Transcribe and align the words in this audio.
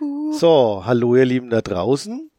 Juhu. 0.00 0.32
So, 0.32 0.82
hallo 0.84 1.16
ihr 1.16 1.24
Lieben 1.24 1.50
da 1.50 1.60
draußen. 1.60 2.30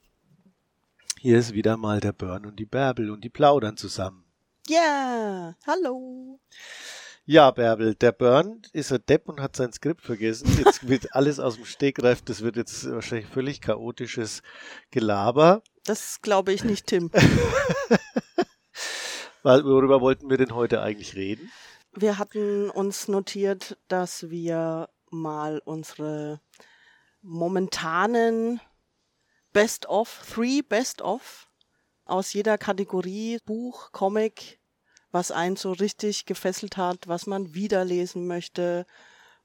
Hier 1.20 1.38
ist 1.38 1.54
wieder 1.54 1.78
mal 1.78 2.00
der 2.00 2.14
Burn 2.14 2.46
und 2.46 2.58
die 2.58 2.66
Bärbel 2.66 3.10
und 3.10 3.24
die 3.24 3.30
plaudern 3.30 3.78
zusammen. 3.78 4.26
Ja, 4.68 5.56
hallo. 5.66 6.40
Ja, 7.26 7.50
Bärbel, 7.52 7.96
der 7.96 8.12
Burn 8.12 8.62
ist 8.74 8.92
ein 8.92 9.04
Depp 9.08 9.30
und 9.30 9.42
hat 9.42 9.56
sein 9.56 9.72
Skript 9.72 10.02
vergessen. 10.02 10.48
Jetzt 10.64 10.88
wird 10.88 11.08
alles 11.16 11.40
aus 11.40 11.56
dem 11.56 11.66
Stegreif, 11.66 12.22
das 12.22 12.42
wird 12.42 12.58
jetzt 12.58 12.90
wahrscheinlich 12.92 13.28
völlig 13.28 13.62
chaotisches 13.62 14.42
Gelaber. 14.92 15.64
Das 15.86 16.22
glaube 16.22 16.54
ich 16.54 16.64
nicht, 16.64 16.88
Tim. 16.88 17.12
Weil, 19.44 19.64
worüber 19.64 20.02
wollten 20.02 20.30
wir 20.30 20.38
denn 20.38 20.54
heute 20.54 20.82
eigentlich 20.82 21.16
reden? 21.16 21.52
Wir 21.94 22.18
hatten 22.18 22.70
uns 22.70 23.08
notiert, 23.08 23.78
dass 23.88 24.30
wir 24.30 24.90
mal 25.10 25.62
unsere 25.64 26.42
momentanen 27.26 28.62
Best 29.52 29.88
of, 29.88 30.22
three 30.34 30.62
Best 30.62 31.02
of 31.02 31.50
aus 32.06 32.34
jeder 32.34 32.58
Kategorie, 32.58 33.40
Buch, 33.46 33.92
Comic, 33.92 34.60
was 35.12 35.32
einen 35.32 35.56
so 35.56 35.72
richtig 35.72 36.26
gefesselt 36.26 36.78
hat, 36.78 37.08
was 37.08 37.26
man 37.26 37.54
wieder 37.54 37.84
lesen 37.84 38.28
möchte, 38.28 38.86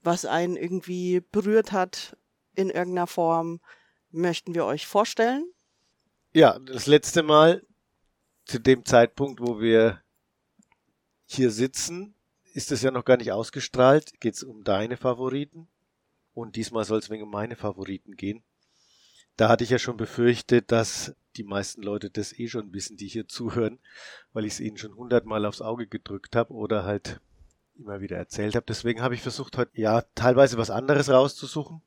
was 0.02 0.24
einen 0.24 0.56
irgendwie 0.56 1.20
berührt 1.20 1.72
hat 1.72 2.16
in 2.54 2.70
irgendeiner 2.70 3.06
Form, 3.06 3.60
möchten 4.10 4.54
wir 4.54 4.64
euch 4.64 4.86
vorstellen. 4.86 5.50
Ja, 6.32 6.58
das 6.58 6.86
letzte 6.86 7.22
Mal, 7.22 7.64
zu 8.44 8.58
dem 8.58 8.84
Zeitpunkt, 8.84 9.40
wo 9.40 9.60
wir 9.60 10.02
hier 11.24 11.50
sitzen, 11.50 12.14
ist 12.52 12.72
es 12.72 12.82
ja 12.82 12.90
noch 12.90 13.04
gar 13.04 13.16
nicht 13.16 13.30
ausgestrahlt. 13.30 14.20
Geht 14.20 14.34
es 14.34 14.42
um 14.42 14.64
deine 14.64 14.96
Favoriten. 14.96 15.68
Und 16.40 16.56
diesmal 16.56 16.86
soll 16.86 16.98
es 16.98 17.10
wegen 17.10 17.28
meine 17.28 17.54
Favoriten 17.54 18.16
gehen. 18.16 18.42
Da 19.36 19.50
hatte 19.50 19.62
ich 19.62 19.68
ja 19.68 19.78
schon 19.78 19.98
befürchtet, 19.98 20.72
dass 20.72 21.14
die 21.36 21.44
meisten 21.44 21.82
Leute 21.82 22.08
das 22.08 22.38
eh 22.38 22.48
schon 22.48 22.72
wissen, 22.72 22.96
die 22.96 23.08
hier 23.08 23.28
zuhören, 23.28 23.78
weil 24.32 24.46
ich 24.46 24.54
es 24.54 24.60
ihnen 24.60 24.78
schon 24.78 24.96
hundertmal 24.96 25.44
aufs 25.44 25.60
Auge 25.60 25.86
gedrückt 25.86 26.34
habe 26.34 26.54
oder 26.54 26.84
halt 26.84 27.20
immer 27.78 28.00
wieder 28.00 28.16
erzählt 28.16 28.54
habe. 28.54 28.64
Deswegen 28.66 29.02
habe 29.02 29.14
ich 29.14 29.20
versucht, 29.20 29.58
heute 29.58 29.78
ja 29.78 30.00
teilweise 30.14 30.56
was 30.56 30.70
anderes 30.70 31.10
rauszusuchen. 31.10 31.82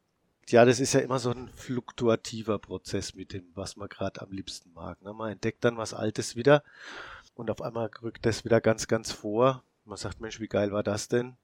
Ja, 0.49 0.65
das 0.65 0.79
ist 0.79 0.93
ja 0.93 0.99
immer 0.99 1.17
so 1.17 1.31
ein 1.31 1.49
fluktuativer 1.49 2.59
Prozess 2.59 3.15
mit 3.15 3.33
dem, 3.33 3.47
was 3.55 3.75
man 3.75 3.89
gerade 3.89 4.21
am 4.21 4.31
liebsten 4.31 4.71
mag. 4.73 5.01
Ne? 5.01 5.13
Man 5.13 5.31
entdeckt 5.31 5.63
dann 5.63 5.77
was 5.77 5.95
Altes 5.95 6.35
wieder 6.35 6.63
und 7.33 7.49
auf 7.49 7.63
einmal 7.63 7.89
rückt 8.03 8.23
das 8.27 8.45
wieder 8.45 8.61
ganz, 8.61 8.87
ganz 8.87 9.11
vor. 9.11 9.63
Man 9.83 9.97
sagt, 9.97 10.21
Mensch, 10.21 10.39
wie 10.39 10.47
geil 10.47 10.71
war 10.71 10.83
das 10.83 11.07
denn? 11.07 11.37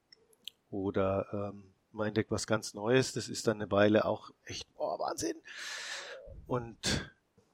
Oder 0.70 1.26
ähm, 1.34 1.64
man 1.92 2.08
entdeckt 2.08 2.32
was 2.32 2.48
ganz 2.48 2.74
Neues. 2.74 3.14
Das 3.14 3.30
ist 3.30 3.48
dann 3.48 3.62
eine 3.62 3.72
Weile 3.72 4.06
auch 4.06 4.32
echt, 4.46 4.68
oh, 4.78 5.00
Wahnsinn. 5.00 5.38
Und 6.48 7.12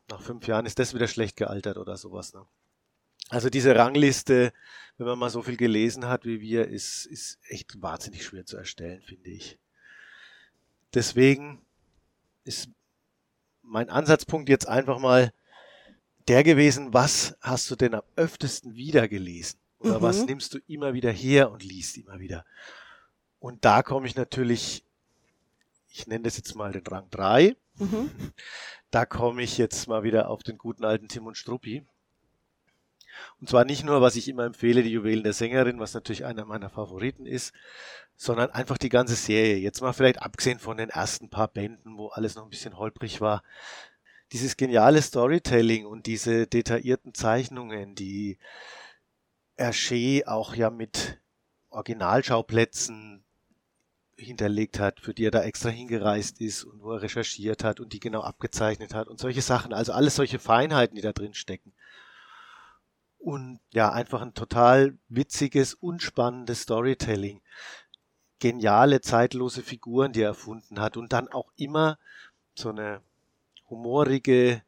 nach 0.09 0.21
fünf 0.21 0.47
Jahren 0.47 0.65
ist 0.65 0.79
das 0.79 0.93
wieder 0.93 1.07
schlecht 1.07 1.37
gealtert 1.37 1.77
oder 1.77 1.97
sowas. 1.97 2.33
Ne? 2.33 2.45
Also 3.29 3.49
diese 3.49 3.75
Rangliste, 3.75 4.53
wenn 4.97 5.07
man 5.07 5.19
mal 5.19 5.29
so 5.29 5.41
viel 5.41 5.57
gelesen 5.57 6.07
hat 6.07 6.25
wie 6.25 6.41
wir, 6.41 6.67
ist, 6.67 7.05
ist 7.05 7.39
echt 7.47 7.81
wahnsinnig 7.81 8.23
schwer 8.23 8.45
zu 8.45 8.57
erstellen, 8.57 9.01
finde 9.01 9.29
ich. 9.29 9.57
Deswegen 10.93 11.61
ist 12.43 12.69
mein 13.61 13.89
Ansatzpunkt 13.89 14.47
jetzt 14.47 14.67
einfach 14.67 14.99
mal 14.99 15.33
der 16.27 16.43
gewesen, 16.43 16.93
was 16.93 17.35
hast 17.41 17.69
du 17.69 17.75
denn 17.75 17.95
am 17.95 18.03
öftesten 18.15 18.75
wieder 18.75 19.07
gelesen? 19.07 19.59
Oder 19.79 19.99
mhm. 19.99 20.03
was 20.03 20.25
nimmst 20.25 20.53
du 20.53 20.59
immer 20.67 20.93
wieder 20.93 21.11
her 21.11 21.51
und 21.51 21.63
liest 21.63 21.97
immer 21.97 22.19
wieder? 22.19 22.45
Und 23.39 23.65
da 23.65 23.83
komme 23.83 24.07
ich 24.07 24.15
natürlich, 24.15 24.83
ich 25.89 26.07
nenne 26.07 26.23
das 26.23 26.37
jetzt 26.37 26.55
mal 26.55 26.71
den 26.71 26.85
Rang 26.87 27.09
3. 27.11 27.55
Mhm. 27.77 28.09
Da 28.91 29.05
komme 29.05 29.41
ich 29.43 29.57
jetzt 29.57 29.87
mal 29.87 30.03
wieder 30.03 30.29
auf 30.29 30.43
den 30.43 30.57
guten 30.57 30.85
alten 30.85 31.07
Timon 31.07 31.35
Struppi. 31.35 31.85
Und 33.39 33.49
zwar 33.49 33.65
nicht 33.65 33.83
nur, 33.83 34.01
was 34.01 34.15
ich 34.15 34.27
immer 34.27 34.45
empfehle, 34.45 34.83
die 34.83 34.91
Juwelen 34.91 35.23
der 35.23 35.33
Sängerin, 35.33 35.79
was 35.79 35.93
natürlich 35.93 36.25
einer 36.25 36.45
meiner 36.45 36.69
Favoriten 36.69 37.25
ist, 37.25 37.53
sondern 38.15 38.49
einfach 38.51 38.77
die 38.77 38.89
ganze 38.89 39.15
Serie. 39.15 39.57
Jetzt 39.57 39.81
mal 39.81 39.93
vielleicht 39.93 40.21
abgesehen 40.21 40.59
von 40.59 40.77
den 40.77 40.89
ersten 40.89 41.29
paar 41.29 41.47
Bänden, 41.47 41.97
wo 41.97 42.07
alles 42.07 42.35
noch 42.35 42.43
ein 42.43 42.49
bisschen 42.49 42.77
holprig 42.77 43.21
war. 43.21 43.43
Dieses 44.31 44.57
geniale 44.57 45.01
Storytelling 45.01 45.85
und 45.85 46.07
diese 46.07 46.47
detaillierten 46.47 47.13
Zeichnungen, 47.13 47.95
die 47.95 48.37
Hergé 49.57 50.25
auch 50.25 50.55
ja 50.55 50.69
mit 50.69 51.19
Originalschauplätzen 51.69 53.24
hinterlegt 54.17 54.79
hat, 54.79 54.99
für 54.99 55.13
die 55.13 55.25
er 55.25 55.31
da 55.31 55.41
extra 55.43 55.69
hingereist 55.69 56.39
ist 56.41 56.63
und 56.63 56.81
wo 56.81 56.93
er 56.93 57.01
recherchiert 57.01 57.63
hat 57.63 57.79
und 57.79 57.93
die 57.93 57.99
genau 57.99 58.21
abgezeichnet 58.21 58.93
hat 58.93 59.07
und 59.07 59.19
solche 59.19 59.41
Sachen. 59.41 59.73
Also 59.73 59.91
alles 59.91 60.15
solche 60.15 60.39
Feinheiten, 60.39 60.95
die 60.95 61.01
da 61.01 61.11
drin 61.11 61.33
stecken. 61.33 61.73
Und 63.17 63.59
ja, 63.71 63.91
einfach 63.91 64.21
ein 64.21 64.33
total 64.33 64.97
witziges, 65.09 65.73
unspannendes 65.73 66.61
Storytelling. 66.61 67.41
Geniale, 68.39 69.01
zeitlose 69.01 69.63
Figuren, 69.63 70.13
die 70.13 70.21
er 70.21 70.29
erfunden 70.29 70.79
hat 70.79 70.97
und 70.97 71.11
dann 71.11 71.27
auch 71.29 71.51
immer 71.57 71.97
so 72.53 72.69
eine 72.69 73.01
humorige 73.69 74.61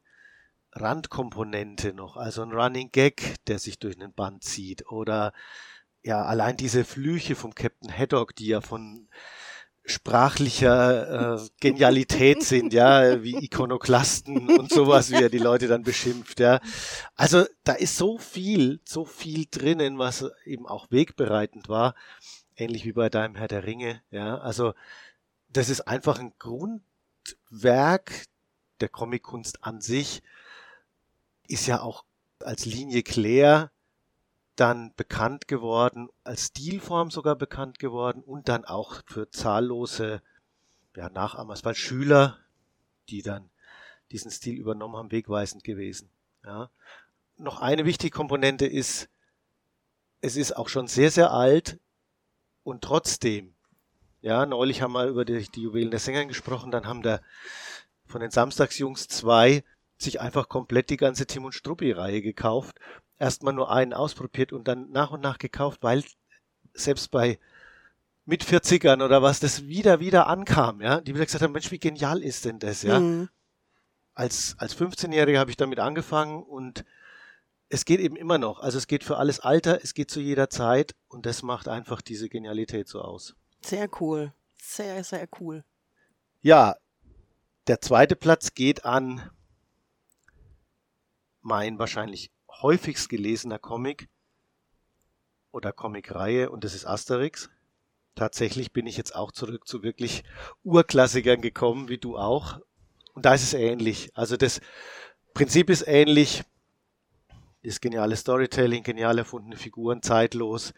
Randkomponente 0.73 1.93
noch, 1.93 2.17
also 2.17 2.43
ein 2.43 2.51
Running 2.51 2.91
Gag, 2.91 3.35
der 3.47 3.59
sich 3.59 3.79
durch 3.79 3.99
einen 3.99 4.13
Band 4.13 4.43
zieht 4.43 4.91
oder 4.91 5.33
ja, 6.07 6.23
allein 6.23 6.55
diese 6.55 6.85
Flüche 6.85 7.35
vom 7.35 7.53
Captain 7.53 7.91
Haddock, 7.91 8.33
die 8.33 8.47
ja 8.47 8.61
von 8.61 9.09
sprachlicher 9.83 11.35
äh, 11.35 11.47
Genialität 11.59 12.43
sind, 12.43 12.71
ja, 12.71 13.21
wie 13.23 13.35
Ikonoklasten 13.43 14.57
und 14.57 14.71
sowas, 14.71 15.11
wie 15.11 15.21
er 15.21 15.29
die 15.29 15.37
Leute 15.37 15.67
dann 15.67 15.83
beschimpft, 15.83 16.39
ja. 16.39 16.61
Also 17.15 17.43
da 17.65 17.73
ist 17.73 17.97
so 17.97 18.17
viel, 18.17 18.79
so 18.85 19.03
viel 19.03 19.47
drinnen, 19.51 19.97
was 19.97 20.23
eben 20.45 20.65
auch 20.65 20.89
wegbereitend 20.91 21.67
war, 21.67 21.93
ähnlich 22.55 22.85
wie 22.85 22.93
bei 22.93 23.09
deinem 23.09 23.35
Herr 23.35 23.49
der 23.49 23.65
Ringe, 23.65 24.01
ja. 24.09 24.37
Also 24.37 24.73
das 25.49 25.67
ist 25.67 25.81
einfach 25.81 26.19
ein 26.19 26.31
Grundwerk 26.39 28.13
der 28.79 28.87
Comickunst 28.87 29.61
an 29.65 29.81
sich, 29.81 30.23
ist 31.49 31.67
ja 31.67 31.81
auch 31.81 32.05
als 32.39 32.65
Linie 32.65 33.03
Claire 33.03 33.71
dann 34.59 34.93
bekannt 34.95 35.47
geworden, 35.47 36.09
als 36.23 36.47
Stilform 36.47 37.11
sogar 37.11 37.35
bekannt 37.35 37.79
geworden 37.79 38.23
und 38.23 38.49
dann 38.49 38.65
auch 38.65 39.01
für 39.05 39.29
zahllose 39.29 40.21
ja, 40.95 41.09
Nachahmer. 41.09 41.53
Es 41.53 41.63
waren 41.63 41.75
Schüler, 41.75 42.39
die 43.09 43.21
dann 43.21 43.49
diesen 44.11 44.31
Stil 44.31 44.57
übernommen 44.57 44.95
haben, 44.95 45.11
wegweisend 45.11 45.63
gewesen. 45.63 46.09
Ja. 46.43 46.69
Noch 47.37 47.61
eine 47.61 47.85
wichtige 47.85 48.11
Komponente 48.11 48.65
ist, 48.65 49.09
es 50.21 50.35
ist 50.35 50.55
auch 50.55 50.69
schon 50.69 50.87
sehr, 50.87 51.11
sehr 51.11 51.31
alt 51.31 51.79
und 52.63 52.83
trotzdem, 52.83 53.53
ja, 54.21 54.45
neulich 54.45 54.81
haben 54.81 54.93
wir 54.93 55.05
über 55.05 55.23
die, 55.23 55.47
die 55.47 55.61
Juwelen 55.61 55.91
der 55.91 55.99
Sänger 55.99 56.25
gesprochen, 56.25 56.71
dann 56.71 56.87
haben 56.87 57.03
da 57.03 57.21
von 58.07 58.21
den 58.21 58.31
Samstagsjungs 58.31 59.07
zwei 59.07 59.63
sich 59.97 60.19
einfach 60.19 60.49
komplett 60.49 60.89
die 60.89 60.97
ganze 60.97 61.27
Tim 61.27 61.45
und 61.45 61.53
Struppi-Reihe 61.53 62.21
gekauft 62.21 62.79
erstmal 63.19 63.53
nur 63.53 63.71
einen 63.71 63.93
ausprobiert 63.93 64.53
und 64.53 64.67
dann 64.67 64.91
nach 64.91 65.11
und 65.11 65.21
nach 65.21 65.37
gekauft, 65.37 65.83
weil 65.83 66.03
selbst 66.73 67.11
bei 67.11 67.39
mit 68.25 68.43
40ern 68.43 69.03
oder 69.03 69.21
was 69.21 69.39
das 69.39 69.67
wieder, 69.67 69.99
wieder 69.99 70.27
ankam, 70.27 70.81
ja, 70.81 70.99
die 70.99 71.15
wieder 71.15 71.25
gesagt 71.25 71.43
haben, 71.43 71.53
Mensch, 71.53 71.71
wie 71.71 71.79
genial 71.79 72.21
ist 72.21 72.45
denn 72.45 72.59
das, 72.59 72.83
ja. 72.83 72.99
Mhm. 72.99 73.29
Als, 74.13 74.55
als 74.57 74.75
15-Jähriger 74.75 75.37
habe 75.37 75.51
ich 75.51 75.57
damit 75.57 75.79
angefangen 75.79 76.43
und 76.43 76.83
es 77.69 77.85
geht 77.85 77.99
eben 77.99 78.15
immer 78.15 78.37
noch. 78.37 78.59
Also 78.59 78.77
es 78.77 78.87
geht 78.87 79.03
für 79.03 79.17
alles 79.17 79.39
Alter, 79.39 79.79
es 79.83 79.93
geht 79.93 80.09
zu 80.09 80.19
jeder 80.19 80.49
Zeit 80.49 80.95
und 81.07 81.25
das 81.25 81.43
macht 81.43 81.67
einfach 81.67 82.01
diese 82.01 82.27
Genialität 82.27 82.87
so 82.87 83.01
aus. 83.01 83.35
Sehr 83.61 83.87
cool. 84.01 84.33
Sehr, 84.59 85.03
sehr 85.03 85.27
cool. 85.39 85.63
Ja, 86.41 86.75
der 87.67 87.79
zweite 87.81 88.15
Platz 88.15 88.53
geht 88.53 88.85
an 88.85 89.29
mein 91.41 91.79
wahrscheinlich 91.79 92.31
häufigst 92.61 93.09
gelesener 93.09 93.59
Comic 93.59 94.09
oder 95.51 95.71
Comicreihe 95.71 96.49
und 96.49 96.63
das 96.63 96.73
ist 96.73 96.85
Asterix. 96.85 97.49
Tatsächlich 98.15 98.73
bin 98.73 98.87
ich 98.87 98.97
jetzt 98.97 99.15
auch 99.15 99.31
zurück 99.31 99.67
zu 99.67 99.83
wirklich 99.83 100.23
Urklassikern 100.63 101.41
gekommen, 101.41 101.87
wie 101.87 101.99
du 101.99 102.17
auch. 102.17 102.59
Und 103.13 103.25
da 103.25 103.33
ist 103.33 103.43
es 103.43 103.53
ähnlich. 103.53 104.11
Also 104.15 104.37
das 104.37 104.59
Prinzip 105.33 105.69
ist 105.69 105.87
ähnlich. 105.87 106.43
Das 107.63 107.81
geniale 107.81 108.15
Storytelling, 108.15 108.83
genial 108.83 109.17
erfundene 109.17 109.57
Figuren, 109.57 110.01
zeitlos. 110.01 110.73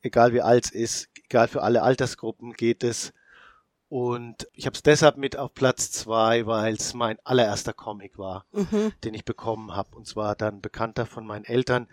Egal 0.00 0.32
wie 0.32 0.40
alt 0.40 0.66
es 0.66 0.70
ist, 0.70 1.08
egal 1.24 1.48
für 1.48 1.62
alle 1.62 1.82
Altersgruppen 1.82 2.54
geht 2.54 2.82
es. 2.82 3.12
Und 3.96 4.48
ich 4.54 4.66
habe 4.66 4.74
es 4.74 4.82
deshalb 4.82 5.18
mit 5.18 5.36
auf 5.36 5.54
Platz 5.54 5.92
zwei, 5.92 6.46
weil 6.46 6.74
es 6.74 6.94
mein 6.94 7.16
allererster 7.22 7.72
Comic 7.72 8.18
war, 8.18 8.44
mhm. 8.50 8.92
den 9.04 9.14
ich 9.14 9.24
bekommen 9.24 9.72
habe. 9.76 9.94
Und 9.94 10.08
zwar 10.08 10.34
dann 10.34 10.60
Bekannter 10.60 11.06
von 11.06 11.24
meinen 11.24 11.44
Eltern, 11.44 11.86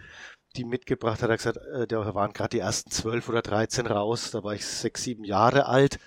die 0.56 0.66
mitgebracht 0.66 1.22
hat, 1.22 1.30
hat 1.30 1.38
gesagt, 1.38 1.58
äh, 1.58 1.86
da 1.86 2.16
waren 2.16 2.34
gerade 2.34 2.50
die 2.50 2.60
ersten 2.60 2.90
zwölf 2.90 3.30
oder 3.30 3.44
dreizehn 3.44 3.86
raus. 3.86 4.32
Da 4.32 4.44
war 4.44 4.56
ich 4.56 4.66
sechs, 4.66 5.04
sieben 5.04 5.24
Jahre 5.24 5.68
alt. 5.68 6.00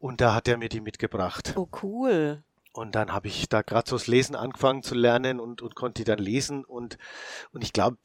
Und 0.00 0.20
da 0.20 0.34
hat 0.34 0.48
er 0.48 0.56
mir 0.56 0.68
die 0.68 0.80
mitgebracht. 0.80 1.52
Oh, 1.54 1.68
cool. 1.84 2.42
Und 2.72 2.96
dann 2.96 3.12
habe 3.12 3.28
ich 3.28 3.48
da 3.48 3.62
gerade 3.62 3.88
so 3.88 3.94
das 3.94 4.08
Lesen 4.08 4.34
angefangen 4.34 4.82
zu 4.82 4.96
lernen 4.96 5.38
und, 5.38 5.62
und 5.62 5.76
konnte 5.76 6.00
die 6.02 6.04
dann 6.04 6.18
lesen. 6.18 6.64
Und, 6.64 6.98
und 7.52 7.62
ich 7.62 7.72
glaube, 7.72 7.98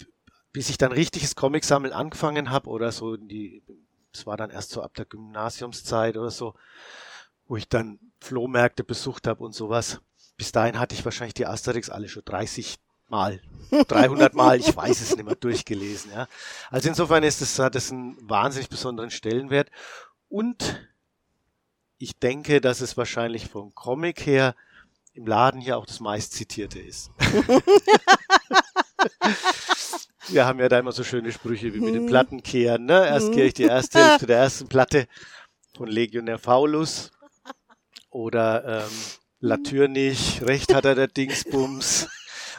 bis 0.53 0.69
ich 0.69 0.77
dann 0.77 0.91
richtiges 0.91 1.35
Comicsammeln 1.35 1.93
angefangen 1.93 2.51
habe 2.51 2.69
oder 2.69 2.91
so 2.91 3.17
die, 3.17 3.63
es 4.13 4.27
war 4.27 4.37
dann 4.37 4.51
erst 4.51 4.69
so 4.69 4.83
ab 4.83 4.93
der 4.93 5.05
Gymnasiumszeit 5.05 6.15
oder 6.15 6.29
so, 6.29 6.53
wo 7.47 7.57
ich 7.57 7.67
dann 7.67 7.99
Flohmärkte 8.19 8.83
besucht 8.83 9.27
habe 9.27 9.43
und 9.43 9.53
sowas. 9.53 10.01
Bis 10.37 10.51
dahin 10.51 10.79
hatte 10.79 10.95
ich 10.95 11.05
wahrscheinlich 11.05 11.33
die 11.33 11.47
Asterix 11.47 11.89
alle 11.89 12.09
schon 12.09 12.23
30 12.25 12.77
Mal, 13.09 13.41
300 13.71 14.33
Mal, 14.33 14.59
ich 14.59 14.75
weiß 14.75 14.99
es 14.99 15.15
nicht 15.15 15.25
mehr, 15.25 15.35
durchgelesen. 15.35 16.11
Ja. 16.11 16.27
Also 16.69 16.89
insofern 16.89 17.23
ist 17.23 17.41
es, 17.41 17.57
hat 17.57 17.75
es 17.77 17.89
einen 17.89 18.17
wahnsinnig 18.29 18.67
besonderen 18.67 19.11
Stellenwert. 19.11 19.71
Und 20.27 20.89
ich 21.97 22.19
denke, 22.19 22.59
dass 22.59 22.81
es 22.81 22.97
wahrscheinlich 22.97 23.47
vom 23.47 23.73
Comic 23.73 24.25
her 24.25 24.55
im 25.13 25.25
Laden 25.25 25.61
hier 25.61 25.77
auch 25.77 25.85
das 25.85 26.01
meistzitierte 26.01 26.79
ist. 26.79 27.11
Wir 30.27 30.45
haben 30.45 30.59
ja 30.59 30.67
da 30.67 30.77
immer 30.77 30.91
so 30.91 31.05
schöne 31.05 31.31
Sprüche 31.31 31.73
wie 31.73 31.79
mit 31.79 31.95
den 31.95 32.03
mhm. 32.03 32.07
Plattenkehren. 32.07 32.85
Ne? 32.85 33.07
Erst 33.07 33.31
kehre 33.31 33.47
ich 33.47 33.53
die 33.53 33.63
erste 33.63 34.05
Hälfte 34.05 34.27
der 34.27 34.39
ersten 34.39 34.67
Platte 34.67 35.07
von 35.77 35.87
Legionär 35.87 36.37
Faulus 36.39 37.11
oder 38.17 38.83
ähm, 38.83 38.97
Latürnich, 39.39 40.41
recht 40.41 40.73
hat 40.73 40.85
er 40.85 40.95
der 40.95 41.07
Dingsbums. 41.07 42.09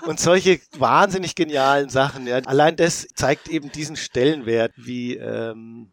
Und 0.06 0.20
solche 0.20 0.60
wahnsinnig 0.78 1.34
genialen 1.34 1.88
Sachen. 1.88 2.28
Ja. 2.28 2.36
Allein 2.44 2.76
das 2.76 3.08
zeigt 3.16 3.48
eben 3.48 3.72
diesen 3.72 3.96
Stellenwert, 3.96 4.72
wie, 4.76 5.16
ähm, 5.16 5.92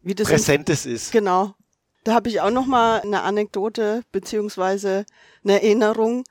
wie 0.00 0.14
das 0.14 0.28
präsent 0.28 0.70
es 0.70 0.86
ist. 0.86 1.10
Genau. 1.10 1.54
Da 2.04 2.14
habe 2.14 2.28
ich 2.28 2.40
auch 2.40 2.52
noch 2.52 2.66
mal 2.66 3.00
eine 3.00 3.22
Anekdote 3.22 4.02
beziehungsweise 4.12 5.04
eine 5.42 5.54
Erinnerung, 5.54 6.22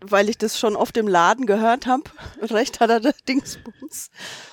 weil 0.00 0.28
ich 0.28 0.38
das 0.38 0.56
schon 0.56 0.76
oft 0.76 0.96
im 0.96 1.08
Laden 1.08 1.46
gehört 1.46 1.86
habe. 1.86 2.04
Recht 2.40 2.78
hat 2.78 2.90
er 2.90 3.00
der 3.00 3.14
Dingsbums. 3.28 4.10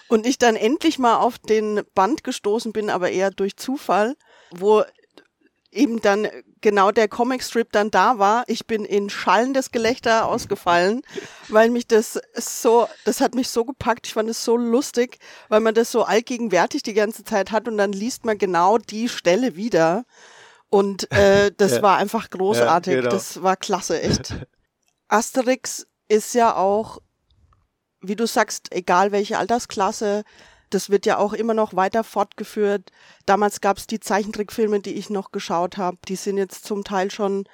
Und 0.08 0.26
ich 0.26 0.40
dann 0.40 0.56
endlich 0.56 0.98
mal 0.98 1.18
auf 1.18 1.38
den 1.38 1.82
Band 1.94 2.24
gestoßen 2.24 2.74
bin, 2.74 2.90
aber 2.90 3.12
eher 3.12 3.30
durch 3.30 3.56
Zufall, 3.56 4.16
wo 4.50 4.84
eben 5.72 6.02
dann 6.02 6.28
genau 6.60 6.92
der 6.92 7.08
Comicstrip 7.08 7.72
dann 7.72 7.92
da 7.92 8.20
war. 8.20 8.44
Ich 8.48 8.68
bin 8.68 8.86
in 8.86 9.10
schallendes 9.10 9.72
Gelächter 9.72 10.26
ausgefallen, 10.28 11.02
weil 11.50 11.70
mich 11.70 11.88
das 11.88 12.20
so, 12.36 12.88
das 13.06 13.22
hat 13.22 13.36
mich 13.36 13.50
so 13.50 13.66
gepackt. 13.66 14.08
Ich 14.08 14.14
fand 14.14 14.30
es 14.30 14.44
so 14.44 14.58
lustig, 14.58 15.20
weil 15.50 15.62
man 15.62 15.74
das 15.74 15.92
so 15.92 16.04
allgegenwärtig 16.04 16.84
die 16.84 16.94
ganze 16.94 17.24
Zeit 17.24 17.52
hat 17.52 17.68
und 17.68 17.78
dann 17.78 17.94
liest 17.94 18.26
man 18.26 18.38
genau 18.38 18.78
die 18.78 19.10
Stelle 19.10 19.56
wieder. 19.56 20.06
Und 20.70 21.12
äh, 21.12 21.52
das 21.58 21.74
ja. 21.74 21.82
war 21.82 21.98
einfach 21.98 22.30
großartig. 22.30 22.94
Ja, 22.94 23.00
genau. 23.02 23.12
Das 23.12 23.42
war 23.42 23.56
klasse, 23.56 24.02
echt. 24.02 24.36
Asterix 25.08 25.88
ist 26.08 26.34
ja 26.34 26.56
auch, 26.56 27.00
wie 28.02 28.16
du 28.16 28.26
sagst, 28.26 28.68
egal 28.72 29.12
welche 29.12 29.38
Altersklasse, 29.38 30.24
das 30.74 30.90
wird 30.90 31.06
ja 31.06 31.18
auch 31.18 31.34
immer 31.34 31.54
noch 31.54 31.76
weiter 31.76 32.04
fortgeführt. 32.04 32.92
Damals 33.26 33.62
gab 33.62 33.78
es 33.78 33.88
die 33.88 34.00
Zeichentrickfilme, 34.00 34.80
die 34.80 34.94
ich 34.94 35.10
noch 35.10 35.32
geschaut 35.32 35.78
habe. 35.78 35.98
Die 36.08 36.16
sind 36.16 36.38
jetzt 36.38 36.66
zum 36.66 36.84
Teil 36.84 37.12
schon, 37.12 37.46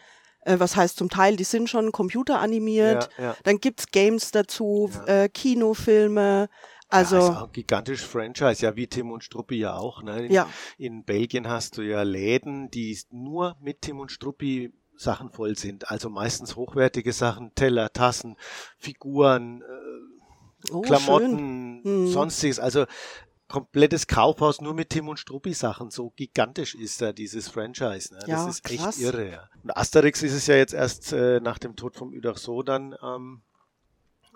äh, 0.41 0.59
was 0.59 0.75
heißt 0.75 0.97
zum 0.97 1.09
Teil, 1.09 1.35
die 1.35 1.43
sind 1.43 1.69
schon 1.69 1.91
computeranimiert. 1.91 3.09
Ja, 3.17 3.23
ja. 3.23 3.37
Dann 3.43 3.59
gibt's 3.59 3.87
Games 3.91 4.31
dazu, 4.31 4.89
ja. 5.05 5.23
äh, 5.23 5.29
Kinofilme. 5.29 6.49
Also 6.89 7.17
ja, 7.17 7.21
ist 7.21 7.29
auch 7.29 7.43
ein 7.47 7.51
gigantisches 7.51 8.07
Franchise, 8.07 8.65
ja 8.65 8.75
wie 8.77 8.87
Tim 8.87 9.11
und 9.11 9.23
Struppi 9.23 9.57
ja 9.57 9.75
auch. 9.75 10.03
Ne? 10.03 10.27
In, 10.27 10.31
ja. 10.31 10.49
in 10.77 11.03
Belgien 11.03 11.49
hast 11.49 11.77
du 11.77 11.81
ja 11.81 12.03
Läden, 12.03 12.71
die 12.71 12.97
nur 13.11 13.57
mit 13.59 13.81
Tim 13.81 13.99
und 13.99 14.11
Struppi 14.11 14.71
Sachen 14.95 15.29
voll 15.29 15.57
sind. 15.57 15.91
Also 15.91 16.09
meistens 16.09 16.55
hochwertige 16.55 17.13
Sachen, 17.13 17.53
Teller, 17.55 17.91
Tassen, 17.93 18.35
Figuren, 18.77 19.61
äh, 19.61 20.16
oh, 20.71 20.81
Klamotten, 20.81 21.81
hm. 21.83 22.07
sonstiges. 22.07 22.59
Also 22.59 22.85
komplettes 23.47 24.07
Kaufhaus 24.07 24.61
nur 24.61 24.73
mit 24.73 24.89
Tim 24.89 25.07
und 25.07 25.19
Struppi 25.19 25.53
Sachen. 25.53 25.89
So 25.89 26.11
gigantisch 26.15 26.75
ist 26.75 27.01
da 27.01 27.13
dieses 27.13 27.47
Franchise. 27.47 28.13
Ne? 28.13 28.19
Ja, 28.27 28.45
das 28.45 28.55
ist 28.55 28.63
krass. 28.63 28.97
echt 28.97 28.99
irre. 28.99 29.31
Ja. 29.31 29.49
Und 29.63 29.75
Asterix 29.75 30.21
ist 30.21 30.33
es 30.33 30.47
ja 30.47 30.55
jetzt 30.55 30.73
erst 30.73 31.13
äh, 31.13 31.39
nach 31.39 31.57
dem 31.57 31.75
Tod 31.75 31.95
vom 31.95 32.09
Uderso 32.09 32.61
dann 32.63 32.95
ähm, 33.01 33.41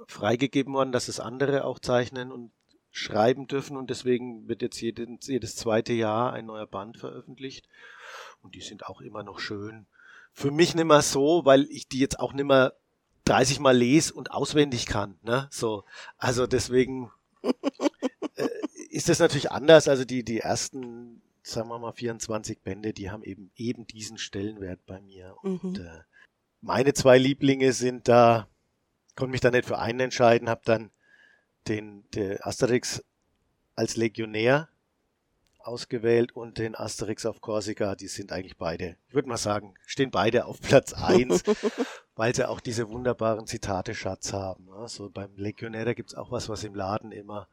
freigegeben 0.07 0.73
worden, 0.73 0.91
dass 0.91 1.07
es 1.07 1.19
andere 1.19 1.65
auch 1.65 1.79
zeichnen 1.79 2.31
und 2.31 2.51
schreiben 2.91 3.47
dürfen 3.47 3.77
und 3.77 3.89
deswegen 3.89 4.47
wird 4.49 4.61
jetzt 4.61 4.81
jedes, 4.81 5.07
jedes 5.27 5.55
zweite 5.55 5.93
Jahr 5.93 6.33
ein 6.33 6.45
neuer 6.45 6.67
Band 6.67 6.97
veröffentlicht 6.97 7.67
und 8.41 8.53
die 8.53 8.61
sind 8.61 8.85
auch 8.85 8.99
immer 9.01 9.23
noch 9.23 9.39
schön. 9.39 9.87
Für 10.33 10.51
mich 10.51 10.75
nicht 10.75 10.85
mehr 10.85 11.01
so, 11.01 11.45
weil 11.45 11.67
ich 11.69 11.87
die 11.87 11.99
jetzt 11.99 12.19
auch 12.19 12.33
nicht 12.33 12.45
mehr 12.45 12.73
30 13.31 13.59
Mal 13.59 13.77
lese 13.77 14.13
und 14.13 14.31
auswendig 14.31 14.85
kann. 14.85 15.17
Ne? 15.23 15.47
So, 15.51 15.83
also 16.17 16.47
deswegen 16.47 17.11
äh, 18.35 18.47
ist 18.89 19.09
das 19.09 19.19
natürlich 19.19 19.51
anders. 19.51 19.87
Also 19.87 20.05
die, 20.05 20.23
die 20.23 20.39
ersten, 20.39 21.21
sagen 21.43 21.69
wir 21.69 21.79
mal, 21.79 21.93
24 21.93 22.61
Bände, 22.61 22.93
die 22.93 23.09
haben 23.09 23.23
eben 23.23 23.51
eben 23.55 23.87
diesen 23.87 24.17
Stellenwert 24.17 24.85
bei 24.85 24.99
mir. 25.01 25.35
Und 25.41 25.63
mhm. 25.63 25.85
äh, 25.85 26.01
meine 26.61 26.93
zwei 26.93 27.17
Lieblinge 27.17 27.73
sind 27.73 28.07
da, 28.07 28.47
konnte 29.15 29.31
mich 29.31 29.41
da 29.41 29.49
nicht 29.49 29.65
für 29.65 29.79
einen 29.79 30.01
entscheiden, 30.01 30.49
habe 30.49 30.61
dann 30.65 30.91
den 31.67 32.03
der 32.13 32.45
Asterix 32.45 33.03
als 33.75 33.95
Legionär 33.95 34.67
ausgewählt 35.59 36.35
und 36.35 36.57
den 36.57 36.75
Asterix 36.75 37.25
auf 37.25 37.41
Korsika, 37.41 37.95
die 37.95 38.07
sind 38.07 38.31
eigentlich 38.31 38.57
beide, 38.57 38.97
ich 39.07 39.13
würde 39.13 39.29
mal 39.29 39.37
sagen, 39.37 39.75
stehen 39.85 40.11
beide 40.11 40.45
auf 40.45 40.59
Platz 40.59 40.93
eins, 40.93 41.43
weil 42.21 42.35
sie 42.35 42.47
auch 42.47 42.59
diese 42.59 42.87
wunderbaren 42.87 43.47
Zitate-Schatz 43.47 44.31
haben. 44.31 44.69
Also 44.73 45.09
beim 45.09 45.31
Legionär, 45.37 45.85
da 45.85 45.95
gibt's 45.95 46.13
auch 46.13 46.29
was, 46.29 46.49
was 46.49 46.63
im 46.63 46.75
Laden 46.75 47.11
immer 47.11 47.47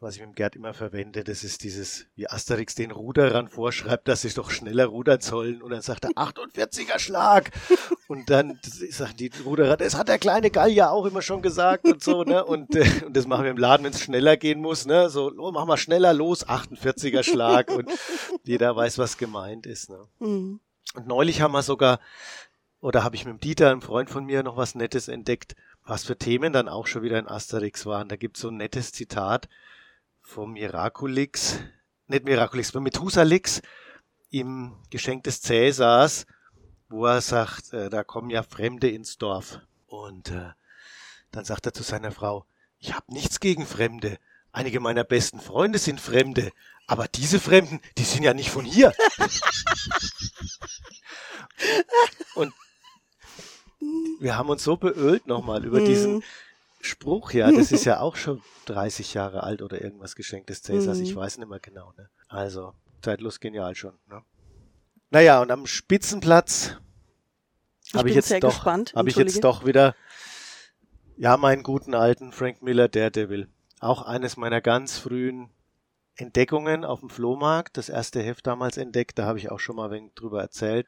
was 0.00 0.16
ich 0.16 0.20
mit 0.20 0.30
dem 0.30 0.34
Gerd 0.34 0.56
immer 0.56 0.74
verwende, 0.74 1.24
das 1.24 1.44
ist 1.44 1.62
dieses, 1.62 2.06
wie 2.16 2.28
Asterix 2.28 2.74
den 2.74 2.90
Ruderern 2.90 3.48
vorschreibt, 3.48 4.08
dass 4.08 4.22
sie 4.22 4.28
doch 4.28 4.50
schneller 4.50 4.86
rudern 4.86 5.20
sollen. 5.20 5.62
Und 5.62 5.70
dann 5.70 5.82
sagt 5.82 6.04
er 6.04 6.10
48er 6.10 6.98
Schlag. 6.98 7.50
Und 8.08 8.28
dann 8.28 8.58
sagen 8.62 9.16
die 9.16 9.30
Ruderer, 9.44 9.76
das 9.76 9.96
hat 9.96 10.08
der 10.08 10.18
kleine 10.18 10.50
Gall 10.50 10.70
ja 10.70 10.90
auch 10.90 11.06
immer 11.06 11.22
schon 11.22 11.40
gesagt 11.40 11.86
und 11.86 12.04
so, 12.04 12.22
ne? 12.22 12.44
Und, 12.44 12.76
äh, 12.76 12.84
und 13.04 13.16
das 13.16 13.26
machen 13.26 13.44
wir 13.44 13.50
im 13.50 13.56
Laden, 13.56 13.84
wenn 13.84 13.92
es 13.92 14.00
schneller 14.00 14.36
gehen 14.36 14.60
muss, 14.60 14.86
ne? 14.86 15.10
So, 15.10 15.32
oh, 15.36 15.50
mach 15.50 15.64
mal 15.64 15.76
schneller 15.76 16.12
los, 16.12 16.46
48er 16.46 17.24
Schlag. 17.24 17.70
Und 17.70 17.90
jeder 18.44 18.76
weiß, 18.76 18.98
was 18.98 19.16
gemeint 19.18 19.66
ist, 19.66 19.90
ne? 19.90 20.06
Mhm. 20.20 20.60
Und 20.94 21.06
neulich 21.06 21.40
haben 21.40 21.52
wir 21.52 21.62
sogar, 21.62 21.98
oder 22.80 23.02
habe 23.02 23.16
ich 23.16 23.24
mit 23.24 23.32
dem 23.32 23.40
Dieter, 23.40 23.70
einem 23.70 23.82
Freund 23.82 24.10
von 24.10 24.24
mir, 24.24 24.42
noch 24.42 24.56
was 24.56 24.74
Nettes 24.74 25.08
entdeckt, 25.08 25.56
was 25.84 26.04
für 26.04 26.16
Themen 26.16 26.52
dann 26.52 26.68
auch 26.68 26.86
schon 26.86 27.02
wieder 27.02 27.18
in 27.18 27.28
Asterix 27.28 27.86
waren. 27.86 28.08
Da 28.08 28.16
gibt 28.16 28.36
es 28.36 28.42
so 28.42 28.48
ein 28.48 28.56
nettes 28.56 28.92
Zitat 28.92 29.48
vom 30.20 30.52
Miraculix, 30.52 31.60
nicht 32.06 32.24
Miraculix, 32.24 32.70
von 32.70 32.82
Methusalix 32.82 33.62
im 34.30 34.76
Geschenk 34.90 35.24
des 35.24 35.40
Cäsars, 35.40 36.26
wo 36.88 37.06
er 37.06 37.20
sagt, 37.20 37.72
äh, 37.72 37.90
da 37.90 38.04
kommen 38.04 38.30
ja 38.30 38.42
Fremde 38.42 38.90
ins 38.90 39.18
Dorf. 39.18 39.60
Und 39.86 40.30
äh, 40.30 40.50
dann 41.30 41.44
sagt 41.44 41.66
er 41.66 41.72
zu 41.72 41.82
seiner 41.82 42.12
Frau, 42.12 42.44
ich 42.78 42.94
habe 42.94 43.12
nichts 43.12 43.40
gegen 43.40 43.66
Fremde. 43.66 44.18
Einige 44.52 44.80
meiner 44.80 45.04
besten 45.04 45.40
Freunde 45.40 45.78
sind 45.78 46.00
Fremde. 46.00 46.52
Aber 46.86 47.08
diese 47.08 47.40
Fremden, 47.40 47.80
die 47.98 48.04
sind 48.04 48.22
ja 48.22 48.34
nicht 48.34 48.50
von 48.50 48.64
hier. 48.64 48.92
Und 52.34 52.52
wir 54.20 54.36
haben 54.36 54.48
uns 54.48 54.64
so 54.64 54.76
beölt 54.76 55.26
nochmal 55.26 55.64
über 55.64 55.80
diesen 55.80 56.16
mhm. 56.16 56.22
Spruch, 56.80 57.32
ja, 57.32 57.50
das 57.50 57.72
ist 57.72 57.84
ja 57.84 58.00
auch 58.00 58.16
schon 58.16 58.42
30 58.66 59.14
Jahre 59.14 59.42
alt 59.42 59.62
oder 59.62 59.82
irgendwas 59.82 60.14
Geschenk 60.14 60.46
des 60.46 60.62
Cäsars, 60.62 60.98
mhm. 60.98 61.04
ich 61.04 61.16
weiß 61.16 61.38
nicht 61.38 61.48
mehr 61.48 61.60
genau. 61.60 61.92
Ne? 61.96 62.08
Also, 62.28 62.74
zeitlos 63.02 63.40
genial 63.40 63.74
schon. 63.74 63.94
Ne? 64.08 64.22
Naja, 65.10 65.40
und 65.40 65.50
am 65.50 65.66
Spitzenplatz 65.66 66.76
habe 67.94 68.08
ich 68.08 68.14
jetzt 68.14 68.32
doch, 68.42 68.64
habe 68.64 69.08
ich 69.08 69.16
jetzt 69.16 69.42
doch 69.44 69.64
wieder, 69.64 69.94
ja, 71.16 71.36
meinen 71.36 71.62
guten 71.62 71.94
alten 71.94 72.32
Frank 72.32 72.62
Miller 72.62 72.88
Daredevil. 72.88 73.48
Auch 73.80 74.02
eines 74.02 74.36
meiner 74.36 74.60
ganz 74.60 74.98
frühen 74.98 75.50
Entdeckungen 76.16 76.84
auf 76.84 77.00
dem 77.00 77.10
Flohmarkt. 77.10 77.76
Das 77.76 77.88
erste 77.88 78.22
Heft 78.22 78.46
damals 78.46 78.76
entdeckt, 78.76 79.18
da 79.18 79.26
habe 79.26 79.38
ich 79.38 79.50
auch 79.50 79.60
schon 79.60 79.76
mal 79.76 79.86
ein 79.86 79.92
wenig 79.92 80.14
drüber 80.14 80.40
erzählt. 80.40 80.86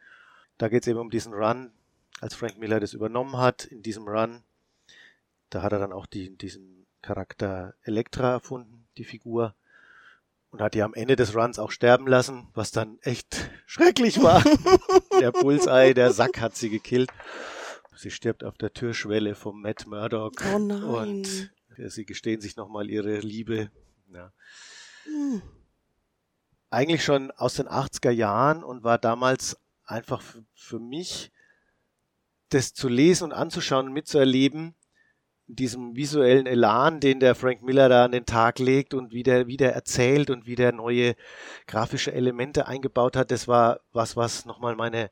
Da 0.57 0.69
geht 0.69 0.83
es 0.83 0.89
eben 0.89 0.99
um 0.99 1.11
diesen 1.11 1.33
Run, 1.33 1.71
als 2.21 2.35
Frank 2.35 2.59
Miller 2.59 2.81
das 2.81 2.95
übernommen 2.95 3.37
hat. 3.37 3.65
In 3.65 3.83
diesem 3.83 4.09
Run 4.09 4.43
da 5.51 5.63
hat 5.63 5.73
er 5.73 5.79
dann 5.79 5.93
auch 5.93 6.07
die, 6.07 6.37
diesen 6.37 6.87
Charakter 7.03 7.75
Elektra 7.83 8.33
erfunden, 8.33 8.87
die 8.97 9.05
Figur. 9.05 9.55
Und 10.51 10.63
hat 10.63 10.73
die 10.73 10.83
am 10.83 10.95
Ende 10.95 11.15
des 11.15 11.35
Runs 11.35 11.59
auch 11.59 11.71
sterben 11.71 12.07
lassen, 12.07 12.49
was 12.55 12.71
dann 12.71 12.99
echt 13.03 13.51
schrecklich 13.67 14.23
war. 14.23 14.43
der 15.21 15.31
Bullseye, 15.31 15.93
der 15.93 16.11
Sack 16.13 16.41
hat 16.41 16.57
sie 16.57 16.71
gekillt. 16.71 17.11
Sie 17.95 18.11
stirbt 18.11 18.45
auf 18.45 18.57
der 18.57 18.73
Türschwelle 18.73 19.35
vom 19.35 19.61
Matt 19.61 19.87
Murdock. 19.87 20.43
Oh 20.55 20.59
nein. 20.59 20.83
Und 20.83 21.51
sie 21.77 22.07
gestehen 22.07 22.41
sich 22.41 22.57
nochmal 22.57 22.89
ihre 22.89 23.19
Liebe. 23.19 23.71
Ja. 24.13 24.33
Hm. 25.05 25.43
eigentlich 26.71 27.05
schon 27.05 27.31
aus 27.33 27.55
den 27.55 27.69
80er 27.69 28.11
Jahren 28.11 28.65
und 28.65 28.85
war 28.85 28.99
damals 28.99 29.59
einfach 29.85 30.23
für 30.55 30.79
mich, 30.79 31.31
das 32.51 32.73
zu 32.73 32.89
lesen 32.89 33.25
und 33.25 33.33
anzuschauen 33.33 33.87
und 33.87 33.93
mitzuerleben, 33.93 34.75
diesem 35.49 35.97
visuellen 35.97 36.47
Elan, 36.47 37.01
den 37.01 37.21
der 37.21 37.35
Frank 37.35 37.63
Miller 37.63 37.89
da 37.89 38.05
an 38.05 38.13
den 38.13 38.27
Tag 38.27 38.59
legt 38.59 38.93
und 38.93 39.13
wie 39.13 39.23
der, 39.23 39.47
wie 39.47 39.57
der 39.57 39.75
erzählt 39.75 40.29
und 40.29 40.47
wie 40.47 40.57
der 40.57 40.73
neue 40.73 41.17
grafische 41.67 42.13
Elemente 42.13 42.67
eingebaut 42.69 43.17
hat, 43.17 43.31
das 43.31 43.49
war 43.49 43.81
was, 43.93 44.15
was 44.15 44.45
nochmal 44.45 44.77
meine 44.77 45.11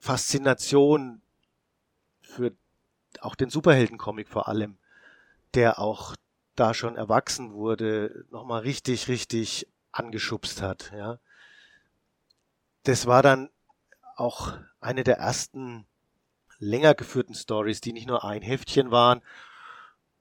Faszination 0.00 1.22
für 2.20 2.52
auch 3.20 3.36
den 3.36 3.48
Superheldencomic 3.48 4.28
vor 4.28 4.48
allem, 4.48 4.76
der 5.54 5.78
auch 5.78 6.14
da 6.56 6.74
schon 6.74 6.96
erwachsen 6.96 7.52
wurde, 7.52 8.24
nochmal 8.30 8.62
richtig, 8.62 9.08
richtig 9.08 9.68
angeschubst 9.92 10.62
hat, 10.62 10.92
ja. 10.96 11.18
Das 12.82 13.06
war 13.06 13.22
dann 13.22 13.50
auch 14.16 14.58
eine 14.80 15.04
der 15.04 15.18
ersten 15.18 15.86
länger 16.58 16.94
geführten 16.94 17.34
Stories, 17.34 17.80
die 17.80 17.92
nicht 17.92 18.06
nur 18.06 18.24
ein 18.24 18.42
Heftchen 18.42 18.90
waren 18.90 19.22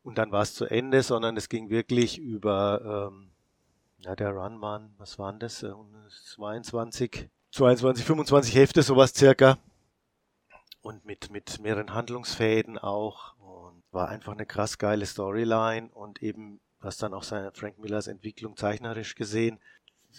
und 0.07 0.17
dann 0.17 0.31
war 0.31 0.41
es 0.41 0.53
zu 0.53 0.63
Ende, 0.63 1.03
sondern 1.03 1.35
es 1.35 1.49
ging 1.49 1.69
wirklich 1.69 2.17
über, 2.17 3.09
ähm, 3.11 3.29
ja, 3.97 4.15
der 4.15 4.31
Run 4.31 4.61
waren, 4.61 4.95
was 4.97 5.19
waren 5.19 5.37
das? 5.37 5.65
22, 6.37 7.27
22, 7.51 8.05
25 8.05 8.55
Hefte, 8.55 8.83
sowas 8.83 9.13
circa. 9.13 9.57
Und 10.79 11.03
mit, 11.03 11.29
mit 11.29 11.59
mehreren 11.59 11.93
Handlungsfäden 11.93 12.77
auch. 12.77 13.35
Und 13.37 13.83
war 13.91 14.07
einfach 14.07 14.31
eine 14.31 14.45
krass 14.45 14.77
geile 14.77 15.05
Storyline 15.05 15.89
und 15.89 16.23
eben, 16.23 16.61
was 16.79 16.95
dann 16.95 17.13
auch 17.13 17.23
seine 17.23 17.51
Frank 17.51 17.77
Millers 17.77 18.07
Entwicklung 18.07 18.55
zeichnerisch 18.55 19.13
gesehen, 19.15 19.59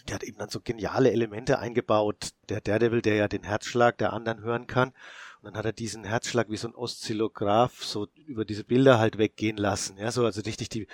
der 0.07 0.17
hat 0.17 0.23
eben 0.23 0.37
dann 0.37 0.51
so 0.51 0.61
geniale 0.61 1.13
Elemente 1.13 1.61
eingebaut. 1.61 2.33
Der 2.51 2.61
Daredevil, 2.61 3.01
der 3.01 3.15
ja 3.15 3.27
den 3.27 3.45
Herzschlag 3.45 3.97
der 3.97 4.13
anderen 4.13 4.43
hören 4.43 4.67
kann. 4.67 4.93
Und 5.41 5.45
dann 5.45 5.57
hat 5.57 5.67
er 5.67 5.73
diesen 5.73 6.03
Herzschlag 6.03 6.51
wie 6.51 6.57
so 6.57 6.67
ein 6.67 6.75
Oszillograph 6.75 7.85
so 7.85 8.09
über 8.27 8.45
diese 8.45 8.65
Bilder 8.65 8.99
halt 8.99 9.19
weggehen 9.19 9.57
lassen. 9.57 9.97
Ja, 9.97 10.11
so 10.11 10.25
also 10.25 10.41
richtig 10.41 10.69
die 10.69 10.89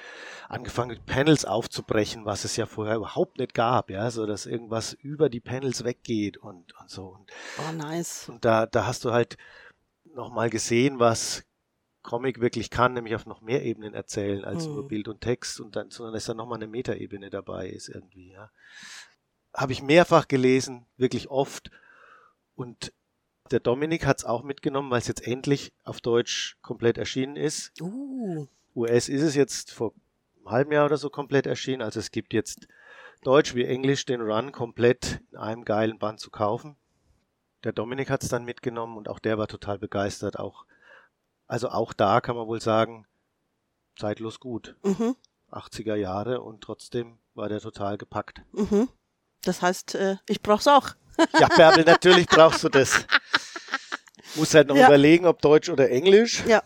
angefangen 0.49 0.99
Panels 1.07 1.47
aufzubrechen, 1.47 2.27
was 2.27 2.45
es 2.45 2.57
ja 2.57 2.67
vorher 2.67 2.97
überhaupt 2.97 3.39
nicht 3.39 3.55
gab. 3.55 3.89
Ja, 3.89 4.11
so 4.11 4.27
dass 4.27 4.45
irgendwas 4.45 4.93
über 4.93 5.31
die 5.31 5.41
Panels 5.41 5.85
weggeht 5.85 6.37
und, 6.37 6.79
und 6.79 6.91
so. 6.91 7.07
Und, 7.07 7.31
oh, 7.59 7.73
nice. 7.73 8.29
Und 8.29 8.45
da, 8.45 8.67
da 8.67 8.87
hast 8.87 9.07
du 9.07 9.13
halt 9.13 9.39
nochmal 10.15 10.51
gesehen, 10.51 10.99
was 10.99 11.45
Comic 12.03 12.41
wirklich 12.41 12.69
kann, 12.69 12.93
nämlich 12.93 13.15
auf 13.15 13.25
noch 13.25 13.41
mehr 13.41 13.65
Ebenen 13.65 13.95
erzählen 13.95 14.45
als 14.45 14.67
hm. 14.67 14.75
nur 14.75 14.89
Bild 14.89 15.09
und 15.09 15.23
Text 15.23 15.59
und 15.59 15.75
dann, 15.75 15.91
sondern 15.91 16.13
dass 16.13 16.27
da 16.27 16.35
nochmal 16.35 16.59
eine 16.59 16.67
Metaebene 16.67 17.31
dabei 17.31 17.69
ist 17.69 17.89
irgendwie, 17.89 18.33
ja. 18.33 18.51
Habe 19.55 19.73
ich 19.73 19.83
mehrfach 19.83 20.29
gelesen, 20.29 20.85
wirklich 20.97 21.31
oft. 21.31 21.71
Und 22.57 22.93
der 23.51 23.61
Dominik 23.61 24.07
hat 24.07 24.19
es 24.19 24.25
auch 24.25 24.43
mitgenommen, 24.43 24.91
weil 24.91 25.01
es 25.01 25.09
jetzt 25.09 25.27
endlich 25.27 25.73
auf 25.85 26.01
Deutsch 26.01 26.57
komplett 26.63 26.99
erschienen 26.99 27.37
ist. 27.37 27.81
Uh. 27.81 28.47
US 28.75 29.09
ist 29.09 29.23
es 29.23 29.35
jetzt 29.35 29.73
vor 29.73 29.93
einem 30.39 30.51
halben 30.51 30.73
Jahr 30.73 30.87
oder 30.87 30.97
so 30.97 31.11
komplett 31.11 31.47
erschienen. 31.47 31.83
Also 31.83 32.01
es 32.01 32.11
gibt 32.11 32.33
jetzt 32.33 32.67
Deutsch 33.23 33.55
wie 33.55 33.65
Englisch 33.65 34.07
den 34.07 34.21
Run 34.21 34.53
komplett 34.53 35.21
in 35.31 35.39
einem 35.39 35.65
geilen 35.65 35.99
Band 35.99 36.21
zu 36.21 36.31
kaufen. 36.31 36.77
Der 37.63 37.73
Dominik 37.73 38.11
hat 38.11 38.23
es 38.23 38.29
dann 38.29 38.45
mitgenommen 38.45 38.97
und 38.97 39.09
auch 39.09 39.19
der 39.19 39.39
war 39.39 39.47
total 39.47 39.79
begeistert. 39.79 40.39
Auch, 40.39 40.67
also 41.47 41.69
auch 41.69 41.93
da 41.93 42.21
kann 42.21 42.37
man 42.37 42.47
wohl 42.47 42.61
sagen, 42.61 43.07
zeitlos 43.97 44.41
gut. 44.41 44.77
Mhm. 44.83 45.17
80er 45.51 45.95
Jahre 45.95 46.41
und 46.41 46.63
trotzdem 46.63 47.19
war 47.35 47.49
der 47.49 47.61
total 47.61 47.97
gepackt. 47.97 48.43
Mhm. 48.53 48.89
Das 49.43 49.63
heißt, 49.63 49.95
äh, 49.95 50.17
ich 50.27 50.43
brauch's 50.43 50.67
auch. 50.67 50.95
Ja, 51.39 51.49
Bärbel, 51.57 51.85
natürlich 51.85 52.27
brauchst 52.27 52.65
du 52.65 52.69
das. 52.69 53.07
Muss 54.35 54.55
halt 54.55 54.69
noch 54.69 54.77
ja. 54.77 54.87
überlegen, 54.87 55.27
ob 55.27 55.41
Deutsch 55.41 55.69
oder 55.69 55.91
Englisch. 55.91 56.43
Ja. 56.47 56.63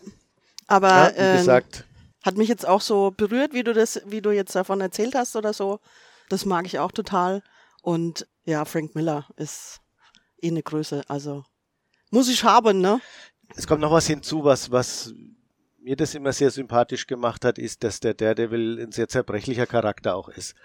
Aber 0.67 0.89
ja, 0.89 1.15
wie 1.15 1.19
ähm, 1.19 1.37
gesagt. 1.37 1.85
hat 2.23 2.37
mich 2.37 2.47
jetzt 2.47 2.67
auch 2.67 2.81
so 2.81 3.11
berührt, 3.11 3.53
wie 3.53 3.63
du 3.63 3.73
das, 3.73 4.01
wie 4.05 4.21
du 4.21 4.31
jetzt 4.31 4.55
davon 4.55 4.81
erzählt 4.81 5.15
hast 5.15 5.35
oder 5.35 5.53
so. 5.53 5.79
Das 6.29 6.45
mag 6.45 6.65
ich 6.65 6.79
auch 6.79 6.91
total. 6.91 7.41
Und 7.81 8.27
ja, 8.45 8.65
Frank 8.65 8.95
Miller 8.95 9.27
ist 9.35 9.81
eh 10.41 10.47
eine 10.47 10.63
Größe. 10.63 11.03
Also 11.07 11.45
muss 12.11 12.29
ich 12.29 12.43
haben, 12.43 12.81
ne? 12.81 13.01
Es 13.55 13.67
kommt 13.67 13.81
noch 13.81 13.91
was 13.91 14.07
hinzu, 14.07 14.43
was, 14.43 14.71
was 14.71 15.13
mir 15.81 15.95
das 15.95 16.13
immer 16.13 16.33
sehr 16.33 16.51
sympathisch 16.51 17.07
gemacht 17.07 17.45
hat, 17.45 17.57
ist, 17.57 17.83
dass 17.83 17.99
der 17.99 18.13
Daredevil 18.13 18.79
ein 18.79 18.91
sehr 18.91 19.07
zerbrechlicher 19.07 19.65
Charakter 19.65 20.15
auch 20.15 20.29
ist. 20.29 20.55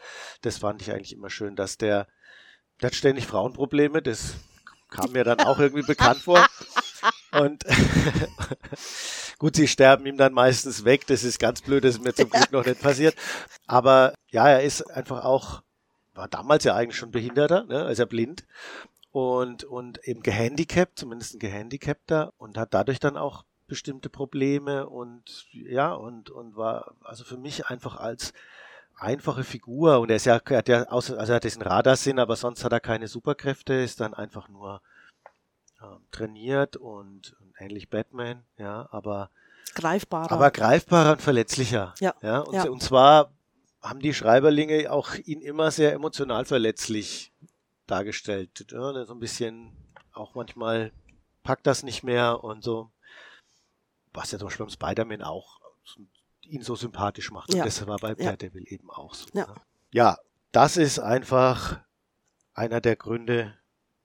Das 0.42 0.58
fand 0.58 0.82
ich 0.82 0.90
eigentlich 0.90 1.12
immer 1.12 1.30
schön, 1.30 1.56
dass 1.56 1.78
der 1.78 2.06
der 2.80 2.88
hat 2.88 2.94
ständig 2.94 3.26
Frauenprobleme, 3.26 4.02
das 4.02 4.34
kam 4.90 5.12
mir 5.12 5.24
dann 5.24 5.40
auch 5.40 5.58
irgendwie 5.58 5.86
bekannt 5.86 6.20
vor. 6.20 6.46
Und 7.32 7.64
gut, 9.38 9.56
sie 9.56 9.66
sterben 9.66 10.06
ihm 10.06 10.16
dann 10.16 10.32
meistens 10.32 10.84
weg. 10.84 11.06
Das 11.06 11.24
ist 11.24 11.38
ganz 11.38 11.62
blöd, 11.62 11.84
das 11.84 11.96
ist 11.96 12.04
mir 12.04 12.14
zum 12.14 12.30
Glück 12.30 12.52
noch 12.52 12.64
nicht 12.64 12.80
passiert. 12.80 13.16
Aber 13.66 14.14
ja, 14.30 14.48
er 14.48 14.62
ist 14.62 14.82
einfach 14.82 15.24
auch, 15.24 15.62
war 16.14 16.28
damals 16.28 16.64
ja 16.64 16.74
eigentlich 16.74 16.96
schon 16.96 17.10
Behinderter, 17.10 17.64
ne? 17.64 17.90
ist 17.90 17.98
er 17.98 18.06
blind 18.06 18.46
und, 19.10 19.64
und 19.64 20.06
eben 20.06 20.22
gehandicapt, 20.22 20.98
zumindest 20.98 21.34
ein 21.34 21.38
Gehandicapter 21.38 22.32
und 22.36 22.56
hat 22.56 22.74
dadurch 22.74 23.00
dann 23.00 23.16
auch 23.16 23.44
bestimmte 23.66 24.10
Probleme 24.10 24.88
und 24.88 25.46
ja, 25.52 25.92
und, 25.92 26.30
und 26.30 26.56
war 26.56 26.94
also 27.00 27.24
für 27.24 27.36
mich 27.36 27.66
einfach 27.66 27.96
als 27.96 28.32
einfache 28.96 29.44
Figur 29.44 30.00
und 30.00 30.10
er 30.10 30.16
ist 30.16 30.26
ja, 30.26 30.40
er 30.44 30.58
hat 30.58 30.68
ja 30.68 30.82
also 30.84 31.14
er 31.14 31.34
hat 31.34 31.44
diesen 31.44 31.62
Radarsinn, 31.62 32.18
aber 32.18 32.36
sonst 32.36 32.64
hat 32.64 32.72
er 32.72 32.80
keine 32.80 33.08
Superkräfte, 33.08 33.74
ist 33.74 34.00
dann 34.00 34.14
einfach 34.14 34.48
nur 34.48 34.80
ähm, 35.82 35.98
trainiert 36.10 36.76
und, 36.76 37.34
und, 37.40 37.54
ähnlich 37.58 37.90
Batman, 37.90 38.44
ja, 38.56 38.88
aber 38.90 39.30
greifbarer. 39.74 40.32
Aber 40.32 40.50
greifbarer 40.50 41.12
und 41.12 41.22
verletzlicher. 41.22 41.94
Ja. 42.00 42.14
ja, 42.22 42.40
und, 42.40 42.54
ja. 42.54 42.64
und 42.68 42.82
zwar 42.82 43.30
haben 43.82 44.00
die 44.00 44.14
Schreiberlinge 44.14 44.90
auch 44.90 45.14
ihn 45.14 45.40
immer 45.40 45.70
sehr 45.70 45.92
emotional 45.92 46.44
verletzlich 46.44 47.32
dargestellt. 47.86 48.66
Ja, 48.70 49.04
so 49.04 49.12
ein 49.12 49.20
bisschen 49.20 49.72
auch 50.12 50.34
manchmal 50.34 50.92
packt 51.42 51.66
das 51.66 51.82
nicht 51.82 52.02
mehr 52.02 52.42
und 52.42 52.64
so. 52.64 52.90
Was 54.12 54.30
ja 54.30 54.38
zum 54.38 54.46
Beispiel 54.46 54.64
beim 54.64 54.72
Spider-Man 54.72 55.22
auch 55.22 55.60
ihn 56.46 56.62
so 56.62 56.76
sympathisch 56.76 57.30
macht. 57.30 57.52
Und 57.52 57.60
das 57.60 57.86
war 57.86 57.98
bei 57.98 58.14
Daredevil 58.14 58.64
eben 58.66 58.90
auch 58.90 59.14
so. 59.14 59.26
Ja. 59.32 59.46
Ne? 59.46 59.54
ja, 59.90 60.18
das 60.52 60.76
ist 60.76 60.98
einfach 60.98 61.80
einer 62.52 62.80
der 62.80 62.96
Gründe 62.96 63.54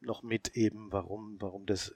noch 0.02 0.24
mit 0.24 0.56
eben, 0.56 0.92
warum, 0.92 1.38
warum 1.40 1.66
das 1.66 1.94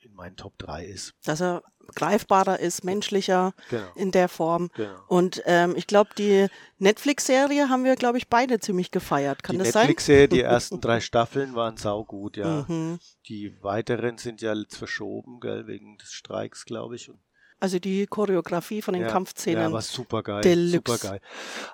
in 0.00 0.14
meinen 0.14 0.36
Top 0.36 0.58
3 0.58 0.84
ist. 0.84 1.14
Dass 1.24 1.40
er 1.40 1.62
greifbarer 1.94 2.60
ist, 2.60 2.84
menschlicher 2.84 3.54
genau. 3.70 3.86
in 3.94 4.10
der 4.10 4.28
Form. 4.28 4.70
Genau. 4.74 4.94
Und 5.08 5.42
ähm, 5.46 5.74
ich 5.76 5.86
glaube, 5.86 6.10
die 6.16 6.48
Netflix-Serie 6.78 7.68
haben 7.68 7.84
wir, 7.84 7.96
glaube 7.96 8.18
ich, 8.18 8.28
beide 8.28 8.60
ziemlich 8.60 8.90
gefeiert. 8.90 9.42
Kann 9.42 9.58
die 9.58 9.64
das 9.64 9.74
Netflix-Serie, 9.74 10.28
sein? 10.28 10.30
die 10.30 10.40
ersten 10.42 10.80
drei 10.80 11.00
Staffeln 11.00 11.54
waren 11.54 11.76
saugut, 11.76 12.36
ja. 12.36 12.66
Mhm. 12.68 12.98
Die 13.28 13.56
weiteren 13.62 14.18
sind 14.18 14.42
ja 14.42 14.54
jetzt 14.54 14.76
verschoben, 14.76 15.40
gell, 15.40 15.66
wegen 15.66 15.96
des 15.98 16.12
Streiks, 16.12 16.64
glaube 16.64 16.96
ich. 16.96 17.10
Und 17.10 17.20
also 17.60 17.78
die 17.78 18.06
Choreografie 18.06 18.82
von 18.82 18.94
den 18.94 19.04
ja, 19.04 19.08
Kampfszenen. 19.08 19.62
Ja, 19.62 19.72
war 19.72 19.82
super 19.82 20.22
geil. 20.22 20.42
Deluxe. 20.42 20.92
Super 20.92 21.08
geil. 21.08 21.20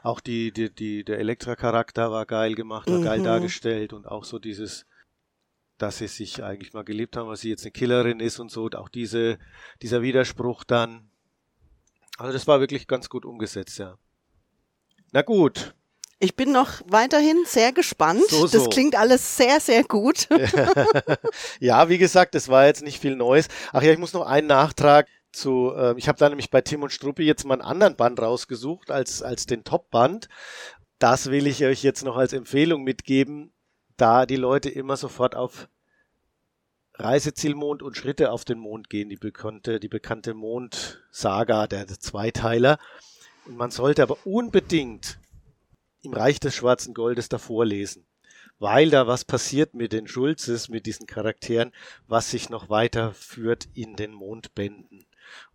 Auch 0.02 0.20
die, 0.20 0.52
die, 0.52 0.72
die, 0.72 1.04
der 1.04 1.18
Elektra-Charakter 1.18 2.10
war 2.10 2.26
geil 2.26 2.54
gemacht, 2.54 2.88
war 2.88 2.98
mhm. 2.98 3.04
geil 3.04 3.22
dargestellt 3.22 3.92
und 3.92 4.06
auch 4.06 4.24
so 4.24 4.38
dieses, 4.38 4.86
dass 5.78 5.98
sie 5.98 6.06
sich 6.06 6.44
eigentlich 6.44 6.74
mal 6.74 6.84
gelebt 6.84 7.16
haben, 7.16 7.28
was 7.28 7.40
sie 7.40 7.50
jetzt 7.50 7.64
eine 7.64 7.72
Killerin 7.72 8.20
ist 8.20 8.38
und 8.38 8.50
so. 8.50 8.64
Und 8.64 8.76
auch 8.76 8.88
diese, 8.88 9.38
dieser 9.82 10.02
Widerspruch 10.02 10.64
dann. 10.64 11.10
Also 12.18 12.32
das 12.32 12.46
war 12.46 12.60
wirklich 12.60 12.86
ganz 12.86 13.08
gut 13.08 13.24
umgesetzt, 13.24 13.78
ja. 13.78 13.96
Na 15.12 15.22
gut. 15.22 15.74
Ich 16.22 16.36
bin 16.36 16.52
noch 16.52 16.82
weiterhin 16.86 17.44
sehr 17.46 17.72
gespannt. 17.72 18.22
So, 18.28 18.46
so. 18.46 18.58
Das 18.58 18.68
klingt 18.68 18.94
alles 18.94 19.38
sehr, 19.38 19.58
sehr 19.58 19.84
gut. 19.84 20.28
ja, 21.60 21.88
wie 21.88 21.96
gesagt, 21.96 22.34
das 22.34 22.48
war 22.48 22.66
jetzt 22.66 22.82
nicht 22.82 23.00
viel 23.00 23.16
Neues. 23.16 23.48
Ach 23.72 23.82
ja, 23.82 23.90
ich 23.90 23.98
muss 23.98 24.12
noch 24.12 24.26
einen 24.26 24.46
Nachtrag 24.46 25.08
zu, 25.32 25.72
äh, 25.76 25.94
ich 25.96 26.08
habe 26.08 26.18
da 26.18 26.28
nämlich 26.28 26.50
bei 26.50 26.60
Tim 26.60 26.82
und 26.82 26.92
Struppi 26.92 27.22
jetzt 27.22 27.44
mal 27.44 27.54
einen 27.54 27.62
anderen 27.62 27.96
Band 27.96 28.20
rausgesucht 28.20 28.90
als, 28.90 29.22
als 29.22 29.46
den 29.46 29.64
Top-Band. 29.64 30.28
Das 30.98 31.30
will 31.30 31.46
ich 31.46 31.64
euch 31.64 31.82
jetzt 31.82 32.04
noch 32.04 32.16
als 32.16 32.32
Empfehlung 32.32 32.82
mitgeben, 32.82 33.52
da 33.96 34.26
die 34.26 34.36
Leute 34.36 34.68
immer 34.70 34.96
sofort 34.96 35.34
auf 35.34 35.68
Reisezielmond 36.94 37.82
und 37.82 37.96
Schritte 37.96 38.30
auf 38.30 38.44
den 38.44 38.58
Mond 38.58 38.90
gehen, 38.90 39.08
die 39.08 39.16
bekannte, 39.16 39.80
die 39.80 39.88
bekannte 39.88 40.34
Mond-Saga, 40.34 41.66
der 41.66 41.86
Zweiteiler. 41.86 42.78
Und 43.46 43.56
man 43.56 43.70
sollte 43.70 44.02
aber 44.02 44.18
unbedingt 44.26 45.18
im 46.02 46.12
Reich 46.12 46.40
des 46.40 46.54
schwarzen 46.54 46.94
Goldes 46.94 47.28
davor 47.28 47.64
lesen, 47.64 48.06
weil 48.58 48.90
da 48.90 49.06
was 49.06 49.24
passiert 49.24 49.74
mit 49.74 49.92
den 49.92 50.06
Schulzes, 50.06 50.68
mit 50.68 50.86
diesen 50.86 51.06
Charakteren, 51.06 51.72
was 52.06 52.30
sich 52.30 52.50
noch 52.50 52.68
weiter 52.68 53.12
führt 53.14 53.68
in 53.74 53.96
den 53.96 54.12
Mondbänden. 54.12 55.06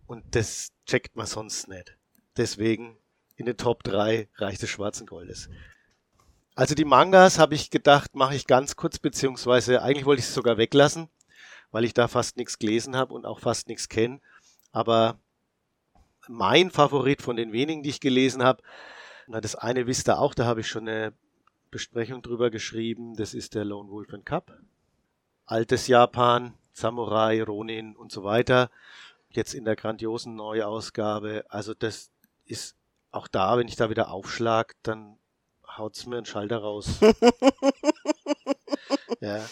Und 0.07 0.35
das 0.35 0.71
checkt 0.85 1.15
man 1.15 1.25
sonst 1.25 1.67
nicht. 1.67 1.97
Deswegen 2.38 2.97
in 3.35 3.45
den 3.45 3.57
Top 3.57 3.83
3 3.83 4.29
Reich 4.35 4.59
des 4.59 4.69
Schwarzen 4.69 5.07
Goldes. 5.07 5.50
Also 6.55 6.74
die 6.74 6.85
Mangas 6.85 7.38
habe 7.38 7.55
ich 7.55 7.69
gedacht, 7.69 8.15
mache 8.15 8.35
ich 8.35 8.47
ganz 8.47 8.75
kurz, 8.75 8.97
beziehungsweise 8.97 9.81
eigentlich 9.81 10.05
wollte 10.05 10.21
ich 10.21 10.27
es 10.27 10.33
sogar 10.33 10.57
weglassen, 10.57 11.09
weil 11.71 11.83
ich 11.83 11.93
da 11.93 12.07
fast 12.07 12.38
nichts 12.38 12.59
gelesen 12.59 12.95
habe 12.95 13.13
und 13.13 13.25
auch 13.25 13.39
fast 13.39 13.67
nichts 13.67 13.89
kenne. 13.89 14.21
Aber 14.71 15.19
mein 16.27 16.71
Favorit 16.71 17.21
von 17.21 17.35
den 17.35 17.51
wenigen, 17.51 17.83
die 17.83 17.89
ich 17.89 18.00
gelesen 18.00 18.43
habe, 18.43 18.63
das 19.27 19.55
eine 19.55 19.88
wisst 19.88 20.07
ihr 20.07 20.19
auch, 20.19 20.33
da 20.33 20.45
habe 20.45 20.62
ich 20.62 20.67
schon 20.67 20.88
eine 20.88 21.13
Besprechung 21.71 22.21
drüber 22.21 22.51
geschrieben, 22.51 23.15
das 23.15 23.33
ist 23.33 23.55
der 23.55 23.65
Lone 23.65 23.89
Wolf 23.89 24.13
and 24.13 24.25
Cup. 24.25 24.57
Altes 25.45 25.88
Japan, 25.88 26.53
Samurai, 26.71 27.43
Ronin 27.43 27.95
und 27.95 28.12
so 28.12 28.24
weiter. 28.24 28.69
Jetzt 29.36 29.54
in 29.54 29.65
der 29.65 29.75
grandiosen 29.75 30.36
Neuausgabe. 30.36 31.44
Also 31.50 31.74
das 31.74 32.10
ist 32.46 32.77
auch 33.12 33.27
da, 33.27 33.58
wenn 33.58 33.68
ich 33.68 33.75
da 33.75 33.89
wieder 33.89 34.10
aufschlag, 34.10 34.75
dann 34.82 35.20
haut's 35.77 36.06
mir 36.06 36.18
einen 36.18 36.25
Schalter 36.25 36.60
raus. 36.60 36.88
ja, 39.20 39.46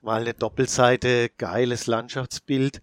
mal 0.00 0.22
eine 0.22 0.32
Doppelseite, 0.32 1.28
geiles 1.28 1.86
Landschaftsbild, 1.86 2.80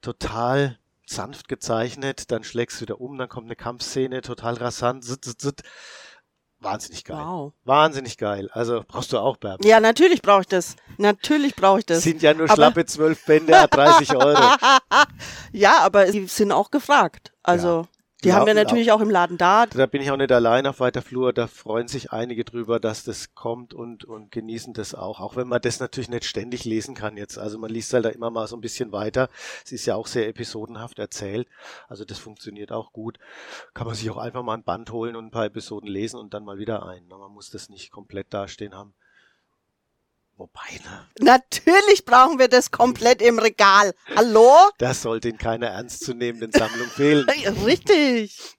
total 0.00 0.80
sanft 1.06 1.48
gezeichnet, 1.48 2.30
dann 2.30 2.44
schlägst 2.44 2.78
du 2.78 2.82
wieder 2.82 3.00
um, 3.00 3.18
dann 3.18 3.28
kommt 3.28 3.46
eine 3.46 3.56
Kampfszene, 3.56 4.22
total 4.22 4.54
rasant, 4.54 5.04
zit, 5.04 5.24
zit, 5.24 5.40
zit. 5.40 5.62
Wahnsinnig 6.64 7.04
geil. 7.04 7.18
Wow. 7.18 7.52
Wahnsinnig 7.64 8.18
geil. 8.18 8.48
Also 8.52 8.84
brauchst 8.88 9.12
du 9.12 9.18
auch, 9.18 9.36
Bärbel. 9.36 9.66
Ja, 9.66 9.80
natürlich 9.80 10.22
brauche 10.22 10.40
ich 10.42 10.46
das. 10.48 10.76
Natürlich 10.96 11.54
brauche 11.54 11.80
ich 11.80 11.86
das. 11.86 12.02
Sind 12.02 12.22
ja 12.22 12.32
nur 12.34 12.44
aber 12.46 12.54
schlappe 12.54 12.86
zwölf 12.86 13.24
Bände, 13.24 13.52
30 13.70 14.16
Euro. 14.16 14.40
ja, 15.52 15.78
aber 15.80 16.10
sie 16.10 16.26
sind 16.26 16.52
auch 16.52 16.70
gefragt. 16.70 17.32
Also. 17.42 17.68
Ja. 17.82 17.88
Die 18.24 18.32
haben 18.32 18.46
wir 18.46 18.54
natürlich 18.54 18.90
auch, 18.90 18.96
auch, 18.96 19.02
im 19.02 19.10
Laden 19.10 19.38
da. 19.38 19.66
Da 19.66 19.86
bin 19.86 20.02
ich 20.02 20.10
auch 20.10 20.16
nicht 20.16 20.32
allein 20.32 20.66
auf 20.66 20.80
weiter 20.80 21.02
Flur. 21.02 21.32
Da 21.32 21.46
freuen 21.46 21.88
sich 21.88 22.12
einige 22.12 22.44
drüber, 22.44 22.80
dass 22.80 23.04
das 23.04 23.34
kommt 23.34 23.74
und, 23.74 24.04
und 24.04 24.30
genießen 24.32 24.74
das 24.74 24.94
auch. 24.94 25.20
Auch 25.20 25.36
wenn 25.36 25.48
man 25.48 25.60
das 25.60 25.80
natürlich 25.80 26.08
nicht 26.08 26.24
ständig 26.24 26.64
lesen 26.64 26.94
kann 26.94 27.16
jetzt. 27.16 27.38
Also 27.38 27.58
man 27.58 27.70
liest 27.70 27.92
halt 27.92 28.04
da 28.04 28.08
immer 28.08 28.30
mal 28.30 28.46
so 28.46 28.56
ein 28.56 28.60
bisschen 28.60 28.92
weiter. 28.92 29.28
Es 29.64 29.72
ist 29.72 29.86
ja 29.86 29.94
auch 29.94 30.06
sehr 30.06 30.28
episodenhaft 30.28 30.98
erzählt. 30.98 31.48
Also 31.88 32.04
das 32.04 32.18
funktioniert 32.18 32.72
auch 32.72 32.92
gut. 32.92 33.18
Kann 33.74 33.86
man 33.86 33.96
sich 33.96 34.10
auch 34.10 34.16
einfach 34.16 34.42
mal 34.42 34.54
ein 34.54 34.64
Band 34.64 34.90
holen 34.90 35.16
und 35.16 35.26
ein 35.26 35.30
paar 35.30 35.46
Episoden 35.46 35.88
lesen 35.88 36.18
und 36.18 36.34
dann 36.34 36.44
mal 36.44 36.58
wieder 36.58 36.86
ein. 36.86 37.06
Man 37.08 37.32
muss 37.32 37.50
das 37.50 37.68
nicht 37.68 37.90
komplett 37.90 38.32
dastehen 38.32 38.74
haben. 38.74 38.94
Wobei, 40.36 40.80
ne? 40.82 41.08
Natürlich 41.20 42.04
brauchen 42.04 42.40
wir 42.40 42.48
das 42.48 42.72
komplett 42.72 43.22
im 43.22 43.38
Regal. 43.38 43.94
Hallo? 44.16 44.50
Das 44.78 45.02
sollte 45.02 45.28
in 45.28 45.38
keiner 45.38 45.68
ernstzunehmenden 45.68 46.50
Sammlung 46.50 46.88
fehlen. 46.88 47.28
Richtig. 47.64 48.58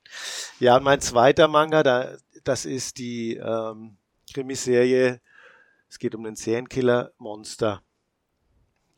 Ja, 0.59 0.77
und 0.77 0.83
mein 0.83 1.01
zweiter 1.01 1.49
Manga, 1.49 1.83
da, 1.83 2.15
das 2.45 2.65
ist 2.65 2.97
die 2.97 3.35
ähm, 3.35 3.97
Krimiserie. 4.33 5.19
Es 5.89 5.99
geht 5.99 6.15
um 6.15 6.23
den 6.23 6.37
Serienkiller 6.37 7.11
Monster. 7.17 7.81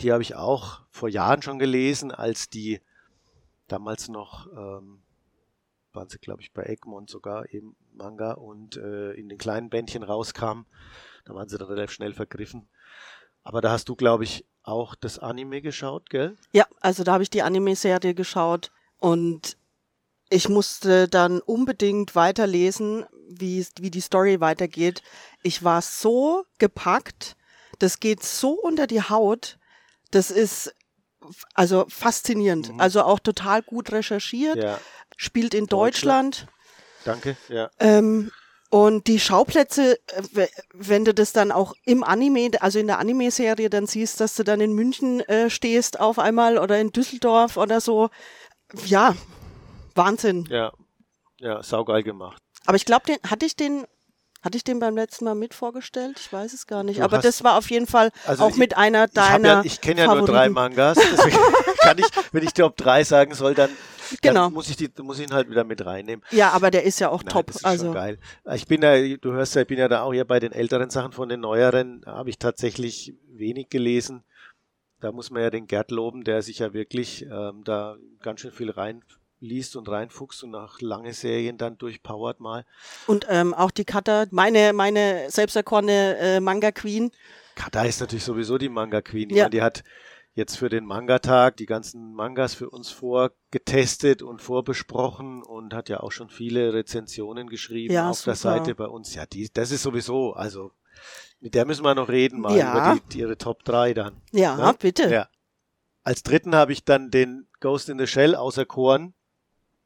Die 0.02 0.12
habe 0.12 0.22
ich 0.22 0.36
auch 0.36 0.82
vor 0.92 1.10
Jahren 1.10 1.42
schon 1.42 1.58
gelesen, 1.58 2.12
als 2.12 2.50
die 2.50 2.80
damals 3.68 4.08
noch, 4.08 4.48
ähm, 4.52 5.02
waren 5.94 6.10
sie 6.10 6.20
glaube 6.20 6.44
ich 6.44 6.54
bei 6.54 6.64
Egmont 6.64 7.10
sogar 7.10 7.52
eben 7.52 7.76
Manga 7.94 8.34
und 8.34 8.78
äh, 8.78 9.14
in 9.14 9.30
den 9.30 9.40
kleinen 9.40 9.72
Bändchen 9.72 10.04
rauskam. 10.04 10.66
Da 11.28 11.36
waren 11.36 11.50
sie 11.50 11.58
dann 11.58 11.68
relativ 11.68 11.92
schnell 11.92 12.14
vergriffen. 12.14 12.70
Aber 13.44 13.62
da 13.62 13.72
hast 13.72 13.90
du, 13.90 13.96
glaube 13.96 14.24
ich, 14.24 14.46
auch 14.64 14.96
das 14.96 15.20
Anime 15.20 15.62
geschaut, 15.62 16.10
gell? 16.10 16.36
Ja, 16.52 16.66
also 16.80 17.04
da 17.04 17.14
habe 17.14 17.24
ich 17.24 17.30
die 17.30 17.42
Anime-Serie 17.42 18.14
geschaut 18.14 18.72
und 18.98 19.58
ich 20.30 20.50
musste 20.50 21.08
dann 21.08 21.40
unbedingt 21.42 22.16
weiterlesen, 22.16 23.06
wie, 23.30 23.66
wie 23.80 23.92
die 23.92 24.02
Story 24.02 24.40
weitergeht. 24.42 25.02
Ich 25.44 25.64
war 25.64 25.82
so 25.82 26.46
gepackt, 26.60 27.36
das 27.80 28.00
geht 28.00 28.24
so 28.24 28.52
unter 28.52 28.88
die 28.88 29.02
Haut, 29.02 29.58
das 30.12 30.32
ist 30.32 30.74
also 31.54 31.86
faszinierend, 31.90 32.74
mhm. 32.74 32.80
also 32.80 33.04
auch 33.04 33.20
total 33.20 33.62
gut 33.62 33.92
recherchiert, 33.92 34.58
ja. 34.58 34.80
spielt 35.16 35.54
in 35.54 35.68
Deutschland. 35.68 36.48
Deutschland. 36.48 36.58
Danke, 37.06 37.38
ja. 37.50 37.70
Ähm, 37.80 38.32
und 38.70 39.08
die 39.08 39.20
Schauplätze, 39.20 39.98
äh, 40.36 40.48
wenn 40.74 41.06
du 41.06 41.14
das 41.14 41.32
dann 41.32 41.52
auch 41.52 41.74
im 41.84 42.04
Anime, 42.04 42.52
also 42.60 42.80
in 42.80 42.88
der 42.88 43.00
Anime-Serie 43.00 43.70
dann 43.70 43.88
siehst, 43.88 44.20
dass 44.20 44.36
du 44.36 44.44
dann 44.44 44.60
in 44.60 44.74
München 44.74 45.22
äh, 45.22 45.50
stehst 45.50 46.00
auf 46.00 46.20
einmal 46.20 46.58
oder 46.58 46.80
in 46.80 46.92
Düsseldorf 46.92 47.58
oder 47.58 47.80
so, 47.80 48.10
ja, 48.86 49.16
Wahnsinn. 49.96 50.46
Ja, 50.50 50.74
ja, 51.40 51.64
saugeil 51.64 52.04
gemacht. 52.04 52.42
Aber 52.66 52.76
ich 52.76 52.86
glaube, 52.86 53.06
den 53.06 53.18
hatte 53.30 53.46
ich 53.46 53.56
den 53.56 53.86
hatte 54.48 54.56
ich 54.56 54.64
den 54.64 54.80
beim 54.80 54.96
letzten 54.96 55.26
Mal 55.26 55.36
mit 55.36 55.54
vorgestellt? 55.54 56.18
Ich 56.22 56.32
weiß 56.32 56.54
es 56.54 56.68
gar 56.68 56.82
nicht. 56.82 57.00
Du 57.00 57.04
Aber 57.04 57.18
das 57.18 57.44
war 57.44 57.58
auf 57.58 57.70
jeden 57.70 57.86
Fall 57.86 58.12
also 58.26 58.46
auch 58.46 58.52
ich, 58.52 58.56
mit 58.56 58.78
einer 58.78 59.08
deiner. 59.08 59.60
Ich, 59.60 59.74
ja, 59.74 59.74
ich 59.74 59.82
kenne 59.82 60.02
ja 60.02 60.16
nur 60.16 60.26
drei 60.26 60.48
Mangas. 60.48 60.98
Deswegen 60.98 61.38
kann 61.82 61.98
ich, 61.98 62.06
wenn 62.32 62.44
ich 62.44 62.54
Top 62.54 62.78
3 62.78 63.04
sagen 63.04 63.34
soll, 63.34 63.56
dann 63.56 63.70
Genau. 64.22 64.46
Dann 64.46 64.54
muss 64.54 64.70
ich 64.70 64.78
die, 64.78 64.90
muss 65.02 65.20
ich 65.20 65.28
ihn 65.28 65.34
halt 65.34 65.50
wieder 65.50 65.66
mit 65.66 65.86
reinnehmen. 65.86 66.24
Ja, 66.32 66.52
aber 66.52 66.72
der 66.72 66.84
ist 66.84 66.98
ja 67.02 67.10
auch 67.10 67.24
Nein, 67.24 67.34
top. 67.34 67.48
Das 67.48 67.58
ist 67.58 67.66
also 67.66 67.88
schon 67.88 67.94
geil. 67.94 68.20
Ich 68.54 68.66
bin 68.66 68.80
da, 68.80 68.98
du 68.98 69.34
hörst 69.34 69.54
ja, 69.56 69.64
ich 69.64 69.68
bin 69.68 69.78
ja 69.78 69.90
da 69.90 70.04
auch 70.04 70.14
hier 70.14 70.24
bei 70.24 70.40
den 70.40 70.54
älteren 70.54 70.90
Sachen 70.90 71.12
von 71.12 71.28
den 71.28 71.42
neueren, 71.42 72.04
habe 72.06 72.30
ich 72.30 72.40
tatsächlich 72.40 73.14
wenig 73.34 73.68
gelesen. 73.68 74.24
Da 75.02 75.12
muss 75.12 75.30
man 75.30 75.42
ja 75.42 75.50
den 75.50 75.68
Gerd 75.68 75.92
loben, 75.92 76.24
der 76.24 76.42
sich 76.42 76.60
ja 76.60 76.72
wirklich 76.72 77.24
ähm, 77.24 77.66
da 77.66 77.98
ganz 78.22 78.40
schön 78.40 78.54
viel 78.54 78.72
rein 78.72 79.04
liest 79.40 79.76
und 79.76 79.90
reinfuchst 79.90 80.44
und 80.44 80.52
nach 80.52 80.82
lange 80.82 81.14
Serien 81.14 81.58
dann 81.58 81.78
durchpowert 81.78 82.40
mal. 82.40 82.66
Und 83.06 83.26
ähm, 83.30 83.54
auch 83.54 83.72
die 83.72 83.86
Kata, 83.86 84.26
meine, 84.32 84.74
meine 84.74 85.30
selbsterkorene 85.30 86.18
äh, 86.18 86.40
Manga 86.40 86.72
Queen. 86.72 87.12
Kata 87.56 87.84
ist 87.84 88.00
natürlich 88.00 88.24
sowieso 88.24 88.58
die 88.58 88.70
Manga 88.70 89.02
Queen. 89.02 89.30
Ja. 89.30 89.44
Meine, 89.44 89.50
die 89.52 89.62
hat 89.62 89.84
jetzt 90.38 90.58
für 90.58 90.70
den 90.70 90.86
Manga-Tag 90.86 91.58
die 91.58 91.66
ganzen 91.66 92.14
Mangas 92.14 92.54
für 92.54 92.70
uns 92.70 92.92
vorgetestet 92.92 94.22
und 94.22 94.40
vorbesprochen 94.40 95.42
und 95.42 95.74
hat 95.74 95.90
ja 95.90 96.00
auch 96.00 96.12
schon 96.12 96.30
viele 96.30 96.74
Rezensionen 96.74 97.50
geschrieben 97.50 97.94
ja, 97.94 98.12
auf 98.12 98.20
super. 98.20 98.32
der 98.32 98.36
Seite 98.36 98.76
bei 98.76 98.86
uns. 98.86 99.16
Ja, 99.16 99.26
die, 99.26 99.50
das 99.52 99.72
ist 99.72 99.82
sowieso, 99.82 100.34
also 100.34 100.72
mit 101.40 101.56
der 101.56 101.66
müssen 101.66 101.84
wir 101.84 101.96
noch 101.96 102.10
reden, 102.10 102.40
mal 102.40 102.56
ja. 102.56 102.72
über 102.94 103.02
die, 103.12 103.20
ihre 103.20 103.38
Top 103.38 103.64
3 103.64 103.96
dann. 103.96 104.22
Ja, 104.32 104.58
ja? 104.58 104.72
Ne? 104.72 104.78
bitte. 104.80 105.10
Ja. 105.10 105.28
Als 106.04 106.22
dritten 106.22 106.56
habe 106.56 106.72
ich 106.72 106.86
dann 106.86 107.10
den 107.10 107.48
Ghost 107.60 107.90
in 107.90 107.98
the 107.98 108.08
Shell 108.08 108.36
außer 108.36 108.66
Korn. 108.66 109.16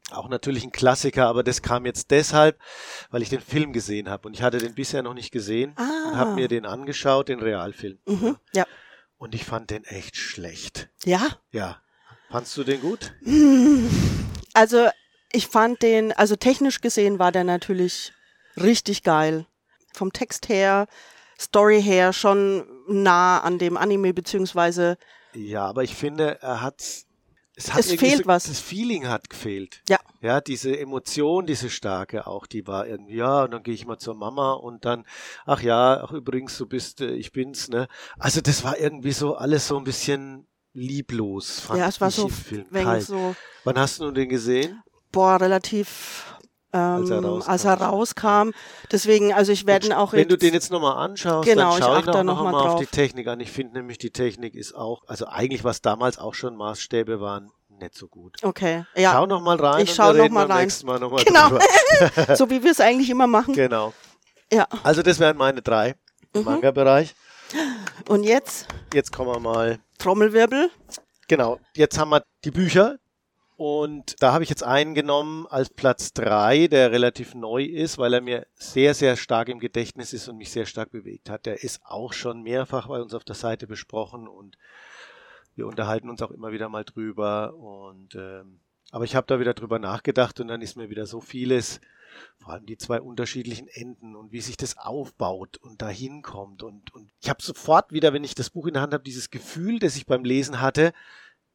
Auch 0.10 0.28
natürlich 0.28 0.64
ein 0.64 0.72
Klassiker, 0.72 1.28
aber 1.28 1.44
das 1.44 1.62
kam 1.62 1.86
jetzt 1.86 2.12
deshalb, 2.12 2.60
weil 3.12 3.22
ich 3.22 3.30
den 3.30 3.40
Film 3.40 3.72
gesehen 3.72 4.10
habe. 4.10 4.28
Und 4.28 4.34
ich 4.34 4.42
hatte 4.42 4.58
den 4.58 4.74
bisher 4.74 5.04
noch 5.04 5.14
nicht 5.14 5.32
gesehen 5.32 5.74
ah. 5.78 6.10
und 6.10 6.18
habe 6.18 6.32
mir 6.34 6.48
den 6.48 6.66
angeschaut, 6.66 7.30
den 7.30 7.40
Realfilm. 7.40 7.98
Mhm, 8.06 8.38
ja. 8.54 8.66
Und 9.18 9.36
ich 9.36 9.46
fand 9.46 9.70
den 9.70 9.84
echt 9.86 10.18
schlecht. 10.18 10.90
Ja? 11.06 11.22
Ja. 11.52 11.82
Fandst 12.30 12.56
du 12.58 12.64
den 12.64 12.82
gut? 12.82 13.14
Also, 14.54 14.90
ich 15.32 15.48
fand 15.48 15.82
den, 15.82 16.12
also 16.12 16.36
technisch 16.36 16.82
gesehen 16.82 17.20
war 17.20 17.32
der 17.32 17.46
natürlich 17.46 18.12
richtig 18.58 19.04
geil. 19.04 19.46
Vom 19.94 20.12
Text 20.12 20.50
her, 20.50 20.88
Story 21.40 21.82
her 21.82 22.12
schon 22.12 22.66
nah 22.88 23.40
an 23.40 23.58
dem 23.58 23.78
Anime, 23.78 24.14
beziehungsweise. 24.14 24.98
Ja, 25.34 25.66
aber 25.66 25.84
ich 25.84 25.96
finde, 25.96 26.42
er 26.42 26.62
hat 26.62 27.06
es, 27.70 27.92
es 27.92 28.00
fehlt 28.00 28.24
so, 28.24 28.26
was. 28.26 28.46
Das 28.46 28.60
Feeling 28.60 29.08
hat 29.08 29.30
gefehlt. 29.30 29.82
Ja. 29.90 30.00
Ja, 30.22 30.40
diese 30.40 30.78
Emotion, 30.78 31.46
diese 31.46 31.70
starke 31.70 32.28
auch, 32.28 32.46
die 32.46 32.68
war 32.68 32.86
irgendwie, 32.86 33.16
ja, 33.16 33.44
und 33.44 33.52
dann 33.52 33.64
gehe 33.64 33.74
ich 33.74 33.86
mal 33.88 33.98
zur 33.98 34.14
Mama 34.14 34.54
und 34.54 34.86
dann, 34.86 35.06
ach 35.46 35.62
ja, 35.62 36.04
ach 36.04 36.12
übrigens, 36.12 36.58
du 36.58 36.68
bist, 36.68 37.02
äh, 37.02 37.14
ich 37.14 37.32
bin's, 37.32 37.70
ne? 37.70 37.88
Also 38.20 38.40
das 38.40 38.64
war 38.64 38.78
irgendwie 38.78 39.14
so 39.14 39.36
alles 39.36 39.68
so 39.68 39.78
ein 39.78 39.84
bisschen 39.84 40.48
lieblos, 40.74 41.60
fand 41.62 41.80
ja, 41.80 41.88
es 41.88 42.00
war 42.00 42.12
so, 42.12 42.30
Film. 42.30 42.68
so. 43.02 43.36
Wann 43.64 43.80
hast 43.80 44.00
du 44.00 44.12
den 44.12 44.30
gesehen? 44.30 44.84
Boah, 45.12 45.42
relativ 45.42 46.26
als, 46.72 47.10
er 47.10 47.18
ähm, 47.18 47.44
als, 47.46 47.66
er 47.66 47.74
rauskam. 47.82 48.52
Deswegen, 48.92 49.34
also 49.34 49.52
ich 49.52 49.66
werde 49.66 49.98
auch 49.98 50.14
Wenn 50.14 50.28
du 50.28 50.38
den 50.38 50.54
jetzt 50.54 50.72
nochmal 50.72 50.98
anschaust, 50.98 51.48
genau, 51.48 51.72
dann 51.72 51.82
schau 51.82 51.98
ich, 51.98 52.04
ich 52.04 52.10
auch 52.10 52.24
noch, 52.24 52.52
noch 52.52 52.66
auf 52.74 52.80
die 52.80 52.86
Technik 52.86 53.28
an. 53.28 53.40
Ich 53.40 53.52
finde 53.52 53.74
nämlich, 53.80 53.98
die 53.98 54.12
Technik 54.12 54.56
ist 54.56 54.74
auch, 54.74 55.04
also 55.08 55.28
eigentlich, 55.28 55.64
was 55.64 55.82
damals 55.82 56.18
auch 56.18 56.34
schon 56.34 56.56
Maßstäbe 56.56 57.20
waren, 57.20 57.52
nicht 57.70 57.96
so 57.96 58.08
gut. 58.08 58.38
Okay, 58.44 58.86
ja. 58.96 59.14
Schau 59.14 59.26
noch 59.26 59.42
mal 59.42 59.58
rein. 59.58 59.84
Ich 59.84 59.94
schau 59.94 60.14
noch 60.14 60.30
mal 60.30 60.46
rein. 60.46 60.72
Mal 60.84 61.00
noch 61.00 61.12
mal 61.12 61.24
genau. 61.24 61.50
so 62.36 62.50
wie 62.50 62.64
wir 62.64 62.72
es 62.72 62.80
eigentlich 62.80 63.10
immer 63.10 63.28
machen. 63.28 63.54
Genau. 63.54 63.94
Ja. 64.52 64.68
Also 64.84 65.02
das 65.02 65.20
wären 65.20 65.38
meine 65.38 65.62
drei 65.62 65.96
im 66.34 66.42
mhm. 66.42 66.46
Manga-Bereich. 66.46 67.16
Und 68.08 68.24
jetzt? 68.24 68.68
Jetzt 68.94 69.12
kommen 69.12 69.32
wir 69.32 69.40
mal. 69.40 69.80
Trommelwirbel. 69.98 70.70
Genau. 71.28 71.60
Jetzt 71.76 71.98
haben 71.98 72.10
wir 72.10 72.24
die 72.44 72.52
Bücher, 72.52 72.98
und 73.62 74.16
da 74.24 74.34
habe 74.34 74.44
ich 74.44 74.50
jetzt 74.50 74.64
einen 74.64 74.96
genommen 74.96 75.46
als 75.46 75.70
Platz 75.70 76.14
drei, 76.14 76.66
der 76.66 76.92
relativ 76.92 77.36
neu 77.36 77.64
ist, 77.64 78.00
weil 78.00 78.16
er 78.16 78.22
mir 78.22 78.48
sehr, 78.56 78.96
sehr 78.96 79.16
stark 79.16 79.50
im 79.50 79.60
Gedächtnis 79.60 80.14
ist 80.14 80.28
und 80.28 80.38
mich 80.38 80.50
sehr 80.50 80.66
stark 80.66 80.90
bewegt 80.90 81.30
hat. 81.30 81.46
Der 81.46 81.62
ist 81.62 81.80
auch 81.86 82.12
schon 82.12 82.42
mehrfach 82.42 82.88
bei 82.88 83.00
uns 83.00 83.14
auf 83.14 83.24
der 83.24 83.36
Seite 83.36 83.68
besprochen 83.68 84.28
und 84.28 84.58
wir 85.54 85.68
unterhalten 85.68 86.10
uns 86.10 86.24
auch 86.24 86.32
immer 86.32 86.52
wieder 86.52 86.70
mal 86.70 86.84
drüber. 86.84 87.54
Und 87.54 88.16
ähm, 88.16 88.62
Aber 88.90 89.04
ich 89.06 89.16
habe 89.16 89.28
da 89.28 89.40
wieder 89.40 89.54
drüber 89.54 89.78
nachgedacht 89.78 90.40
und 90.40 90.48
dann 90.48 90.64
ist 90.64 90.76
mir 90.76 90.90
wieder 90.90 91.06
so 91.06 91.22
vieles, 91.22 91.82
vor 92.40 92.54
allem 92.54 92.66
die 92.66 92.80
zwei 92.80 93.00
unterschiedlichen 93.00 93.68
Enden 93.68 94.16
und 94.16 94.32
wie 94.32 94.42
sich 94.42 94.58
das 94.58 94.80
aufbaut 94.80 95.58
und 95.58 95.84
dahin 95.84 96.24
kommt. 96.24 96.64
Und, 96.64 96.96
und 96.96 97.12
ich 97.20 97.30
habe 97.30 97.44
sofort 97.44 97.92
wieder, 97.92 98.12
wenn 98.12 98.24
ich 98.24 98.34
das 98.34 98.50
Buch 98.50 98.66
in 98.66 98.74
der 98.74 98.82
Hand 98.82 98.96
habe, 98.96 99.04
dieses 99.04 99.30
Gefühl, 99.30 99.78
das 99.78 99.98
ich 99.98 100.08
beim 100.08 100.26
Lesen 100.26 100.62
hatte, 100.62 100.94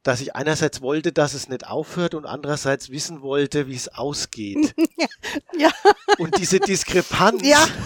dass 0.07 0.21
ich 0.21 0.37
einerseits 0.37 0.81
wollte, 0.83 1.11
dass 1.13 1.35
es 1.35 1.49
nicht 1.49 1.67
aufhört 1.67 2.15
und 2.15 2.27
andererseits 2.27 2.91
wissen 2.91 3.23
wollte, 3.23 3.67
wie 3.67 3.75
es 3.75 3.89
ausgeht. 3.89 4.75
ja. 5.59 5.71
Und 6.19 6.39
diese 6.39 6.61
Diskrepanz. 6.61 7.43
Ja. 7.45 7.65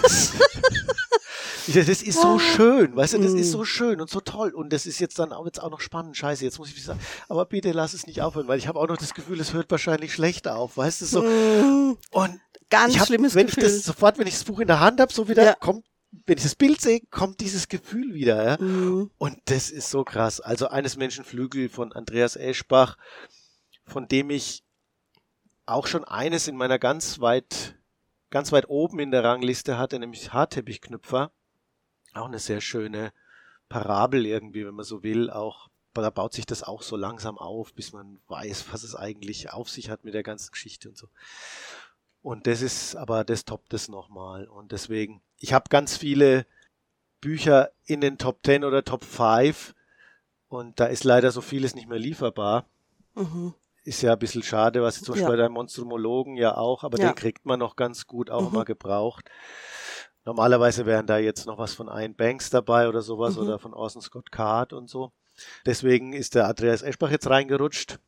Das 1.72 1.87
ist 1.87 2.20
so 2.20 2.40
schön, 2.40 2.96
weißt 2.96 3.14
du, 3.14 3.18
das 3.18 3.33
ist 3.33 3.52
so 3.52 3.64
schön 3.64 4.00
und 4.00 4.11
so 4.11 4.20
toll. 4.20 4.50
Und 4.50 4.72
das 4.72 4.87
ist 4.87 4.98
jetzt 4.98 5.20
dann 5.20 5.33
auch, 5.33 5.44
jetzt 5.46 5.62
auch 5.62 5.70
noch 5.70 5.80
spannend. 5.80 6.16
Scheiße, 6.16 6.42
jetzt 6.42 6.59
muss 6.59 6.70
ich 6.70 6.83
sagen. 6.83 6.98
Aber 7.28 7.44
bitte 7.44 7.70
lass 7.70 7.92
es 7.94 8.09
nicht 8.09 8.22
aufhören, 8.22 8.48
weil 8.48 8.59
ich 8.59 8.66
habe 8.66 8.80
auch 8.80 8.88
noch 8.88 8.96
das 8.96 9.14
Gefühl, 9.14 9.38
es 9.38 9.52
hört 9.52 9.70
wahrscheinlich 9.70 10.12
schlecht 10.12 10.48
auf, 10.48 10.76
weißt 10.76 11.02
du, 11.02 11.06
so. 11.06 11.20
Und 11.20 12.40
Ganz 12.70 12.94
ich 12.94 13.00
hab, 13.00 13.06
schlimmes 13.06 13.35
wenn 13.35 13.46
Gefühl. 13.46 13.64
ich 13.64 13.70
das 13.74 13.85
sofort, 13.85 14.18
wenn 14.18 14.26
ich 14.26 14.35
das 14.35 14.44
Buch 14.44 14.59
in 14.59 14.66
der 14.68 14.80
Hand 14.80 15.00
habe, 15.00 15.12
so 15.12 15.28
wieder 15.28 15.44
Ja. 15.44 15.54
kommt, 15.54 15.85
wenn 16.26 16.38
ich 16.38 16.44
das 16.44 16.54
Bild 16.54 16.80
sehe, 16.80 17.00
kommt 17.10 17.40
dieses 17.40 17.68
Gefühl 17.68 18.14
wieder. 18.14 18.44
Ja? 18.44 18.62
Mhm. 18.62 19.10
Und 19.18 19.38
das 19.46 19.70
ist 19.70 19.90
so 19.90 20.04
krass. 20.04 20.40
Also 20.40 20.68
eines 20.68 20.96
Menschen 20.96 21.24
Flügel 21.24 21.68
von 21.68 21.92
Andreas 21.92 22.36
Eschbach, 22.36 22.96
von 23.84 24.08
dem 24.08 24.30
ich 24.30 24.64
auch 25.66 25.86
schon 25.86 26.04
eines 26.04 26.48
in 26.48 26.56
meiner 26.56 26.78
ganz 26.78 27.20
weit, 27.20 27.76
ganz 28.30 28.50
weit 28.52 28.68
oben 28.68 28.98
in 28.98 29.10
der 29.10 29.22
Rangliste 29.22 29.78
hatte, 29.78 29.98
nämlich 29.98 30.32
Haarteppichknüpfer. 30.32 31.32
Auch 32.14 32.26
eine 32.26 32.40
sehr 32.40 32.60
schöne 32.60 33.12
Parabel 33.68 34.26
irgendwie, 34.26 34.66
wenn 34.66 34.74
man 34.74 34.84
so 34.84 35.04
will. 35.04 35.30
Auch 35.30 35.68
da 35.94 36.10
baut 36.10 36.32
sich 36.32 36.46
das 36.46 36.62
auch 36.62 36.82
so 36.82 36.96
langsam 36.96 37.38
auf, 37.38 37.72
bis 37.74 37.92
man 37.92 38.20
weiß, 38.28 38.66
was 38.72 38.82
es 38.82 38.94
eigentlich 38.94 39.52
auf 39.52 39.68
sich 39.68 39.90
hat 39.90 40.04
mit 40.04 40.14
der 40.14 40.22
ganzen 40.22 40.50
Geschichte 40.50 40.88
und 40.88 40.96
so. 40.96 41.08
Und 42.22 42.46
das 42.46 42.62
ist, 42.62 42.96
aber 42.96 43.24
das 43.24 43.44
toppt 43.44 43.72
es 43.74 43.88
nochmal. 43.88 44.46
Und 44.46 44.72
deswegen, 44.72 45.22
ich 45.40 45.53
habe 45.53 45.64
ganz 45.68 45.96
viele 45.96 46.46
Bücher 47.20 47.70
in 47.85 48.00
den 48.00 48.16
Top 48.18 48.38
10 48.44 48.62
oder 48.64 48.85
Top 48.85 49.05
5 49.05 49.74
und 50.48 50.79
da 50.81 50.87
ist 50.87 51.05
leider 51.05 51.31
so 51.33 51.40
vieles 51.40 51.74
nicht 51.74 51.88
mehr 51.88 51.98
lieferbar. 51.98 52.64
Mhm. 53.14 53.55
Ist 53.85 54.03
ja 54.03 54.12
ein 54.12 54.18
bisschen 54.18 54.42
schade, 54.42 54.83
was 54.83 55.00
zum 55.03 55.12
Beispiel 55.14 55.22
Ja. 55.22 55.29
bei 55.31 55.37
deinem 55.37 55.53
Monstrumologen 55.53 56.37
ja 56.37 56.57
auch, 56.57 56.85
aber 56.85 56.98
Ja. 56.98 57.09
den 57.09 57.14
kriegt 57.14 57.44
man 57.46 57.59
noch 57.59 57.76
ganz 57.76 58.07
gut, 58.07 58.31
auch 58.31 58.48
Mhm. 58.50 58.55
mal 58.55 58.64
gebraucht. 58.64 59.31
Normalerweise 60.24 60.85
wären 60.87 61.07
da 61.07 61.18
jetzt 61.18 61.46
noch 61.46 61.57
was 61.59 61.72
von 61.74 61.88
Ian 61.88 62.14
Banks 62.14 62.50
dabei 62.50 62.88
oder 62.88 63.00
sowas 63.03 63.37
Mhm. 63.37 63.42
oder 63.42 63.59
von 63.59 63.72
Orson 63.74 64.03
Scott 64.03 64.31
Card 64.31 64.72
und 64.74 64.88
so. 64.88 65.12
Deswegen 65.64 66.12
ist 66.12 66.35
der 66.35 66.46
Andreas 66.46 66.83
Eschbach 66.83 67.11
jetzt 67.11 67.29
reingerutscht, 67.31 67.98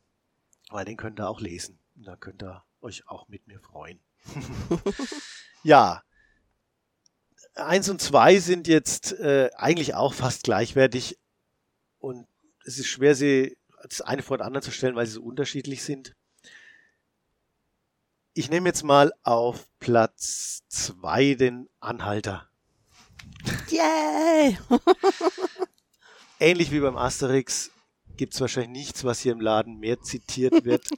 weil 0.69 0.85
den 0.85 0.97
könnt 0.97 1.19
ihr 1.19 1.27
auch 1.27 1.41
lesen. 1.41 1.79
Und 1.95 2.05
da 2.07 2.15
könnt 2.15 2.43
ihr 2.43 2.63
euch 2.81 3.07
auch 3.07 3.27
mit 3.27 3.47
mir 3.47 3.59
freuen. 3.59 3.99
ja. 5.63 6.03
Eins 7.55 7.89
und 7.89 8.01
zwei 8.01 8.39
sind 8.39 8.67
jetzt 8.67 9.13
äh, 9.13 9.49
eigentlich 9.55 9.93
auch 9.95 10.13
fast 10.13 10.43
gleichwertig 10.43 11.19
und 11.99 12.27
es 12.65 12.79
ist 12.79 12.87
schwer, 12.87 13.15
sie 13.15 13.57
das 13.83 14.01
eine 14.01 14.23
vor 14.23 14.37
den 14.37 14.45
anderen 14.45 14.63
zu 14.63 14.71
stellen, 14.71 14.95
weil 14.95 15.05
sie 15.05 15.13
so 15.13 15.23
unterschiedlich 15.23 15.83
sind. 15.83 16.15
Ich 18.33 18.49
nehme 18.49 18.69
jetzt 18.69 18.83
mal 18.83 19.13
auf 19.23 19.67
Platz 19.79 20.63
zwei 20.67 21.35
den 21.35 21.69
Anhalter. 21.79 22.49
Yay! 23.69 24.57
Ähnlich 26.39 26.71
wie 26.71 26.79
beim 26.79 26.97
Asterix 26.97 27.71
gibt 28.17 28.33
es 28.33 28.41
wahrscheinlich 28.41 28.85
nichts, 28.85 29.03
was 29.03 29.19
hier 29.19 29.33
im 29.33 29.41
Laden 29.41 29.79
mehr 29.79 30.01
zitiert 30.01 30.65
wird, 30.65 30.89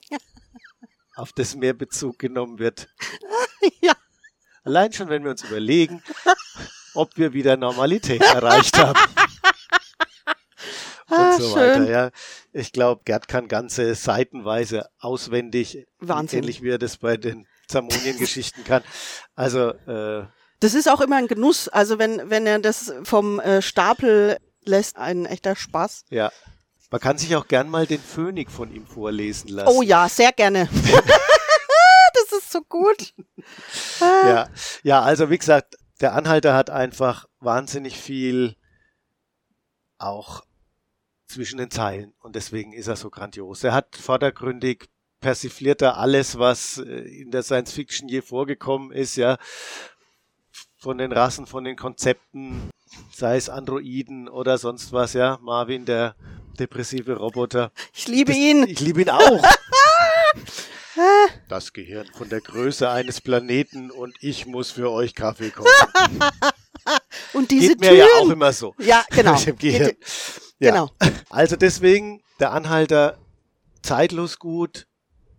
auf 1.15 1.33
das 1.33 1.55
mehr 1.55 1.73
Bezug 1.73 2.19
genommen 2.19 2.59
wird. 2.59 2.87
Ja. 3.81 3.95
Allein 4.65 4.91
schon, 4.91 5.09
wenn 5.09 5.23
wir 5.23 5.31
uns 5.31 5.43
überlegen, 5.43 6.03
ob 6.95 7.15
wir 7.17 7.33
wieder 7.33 7.55
Normalität 7.55 8.21
erreicht 8.21 8.77
haben. 8.77 8.99
Ah, 11.07 11.35
und 11.35 11.41
so 11.41 11.53
schön. 11.53 11.83
weiter. 11.83 11.89
Ja. 11.89 12.09
Ich 12.51 12.71
glaube, 12.71 13.03
Gerd 13.05 13.27
kann 13.27 13.47
ganze 13.47 13.93
seitenweise 13.93 14.89
auswendig, 14.99 15.85
Wahnsinn. 15.99 16.39
ähnlich 16.39 16.63
wie 16.63 16.69
er 16.69 16.79
das 16.79 16.97
bei 16.97 17.15
den 17.15 17.45
Zamonien-Geschichten 17.67 18.63
kann. 18.63 18.81
Also 19.35 19.69
äh, 19.69 20.25
Das 20.61 20.73
ist 20.73 20.89
auch 20.89 21.01
immer 21.01 21.17
ein 21.17 21.27
Genuss. 21.27 21.67
Also 21.67 21.99
wenn, 21.99 22.29
wenn 22.31 22.47
er 22.47 22.57
das 22.59 22.91
vom 23.03 23.39
äh, 23.39 23.61
Stapel 23.61 24.37
lässt, 24.63 24.97
ein 24.97 25.25
echter 25.27 25.55
Spaß. 25.55 26.05
ja, 26.09 26.31
man 26.91 27.01
kann 27.01 27.17
sich 27.17 27.35
auch 27.35 27.47
gern 27.47 27.69
mal 27.69 27.85
den 27.85 27.99
Phönik 28.01 28.49
von 28.49 28.73
ihm 28.73 28.87
vorlesen 28.87 29.49
lassen. 29.49 29.67
Oh 29.75 29.81
ja, 29.81 30.07
sehr 30.07 30.31
gerne. 30.31 30.69
so 32.55 32.61
gut. 32.69 33.13
ja. 33.99 34.49
ja, 34.83 35.01
also 35.01 35.29
wie 35.29 35.37
gesagt, 35.37 35.75
der 36.01 36.13
Anhalter 36.13 36.53
hat 36.53 36.69
einfach 36.69 37.25
wahnsinnig 37.39 37.97
viel 37.97 38.55
auch 39.97 40.43
zwischen 41.27 41.57
den 41.57 41.71
Zeilen 41.71 42.13
und 42.19 42.35
deswegen 42.35 42.73
ist 42.73 42.87
er 42.87 42.95
so 42.95 43.09
grandios. 43.09 43.63
Er 43.63 43.73
hat 43.73 43.95
vordergründig 43.95 44.87
persifliert 45.19 45.81
er 45.81 45.97
alles, 45.97 46.37
was 46.37 46.77
äh, 46.77 46.83
in 46.83 47.31
der 47.31 47.43
Science 47.43 47.71
Fiction 47.73 48.07
je 48.07 48.21
vorgekommen 48.21 48.91
ist, 48.91 49.15
ja, 49.15 49.37
von 50.77 50.97
den 50.97 51.11
Rassen, 51.11 51.47
von 51.47 51.63
den 51.63 51.75
Konzepten, 51.75 52.69
sei 53.11 53.37
es 53.37 53.49
Androiden 53.49 54.29
oder 54.29 54.57
sonst 54.57 54.93
was, 54.93 55.13
ja, 55.13 55.39
Marvin, 55.41 55.85
der 55.85 56.15
depressive 56.59 57.17
Roboter. 57.17 57.71
Ich 57.93 58.07
liebe 58.07 58.31
Das- 58.31 58.39
ihn. 58.39 58.63
Ich 58.67 58.79
liebe 58.79 59.01
ihn 59.01 59.09
auch. 59.09 59.43
Das 61.49 61.73
Gehirn 61.73 62.07
von 62.13 62.29
der 62.29 62.41
Größe 62.41 62.89
eines 62.89 63.21
Planeten 63.21 63.91
und 63.91 64.15
ich 64.21 64.45
muss 64.45 64.71
für 64.71 64.91
euch 64.91 65.13
Kaffee 65.15 65.49
kochen. 65.51 65.69
Und 67.33 67.49
diese 67.51 67.69
Geht 67.69 67.79
mir 67.81 67.87
Türen. 67.89 67.99
ja 67.99 68.05
auch 68.21 68.29
immer 68.29 68.53
so. 68.53 68.75
Ja, 68.79 69.03
genau. 69.09 69.35
Geht- 69.57 69.97
Ja. 70.59 70.69
Genau. 70.71 70.91
Also 71.29 71.55
deswegen, 71.55 72.21
der 72.39 72.51
Anhalter, 72.51 73.17
zeitlos 73.81 74.37
gut, 74.37 74.87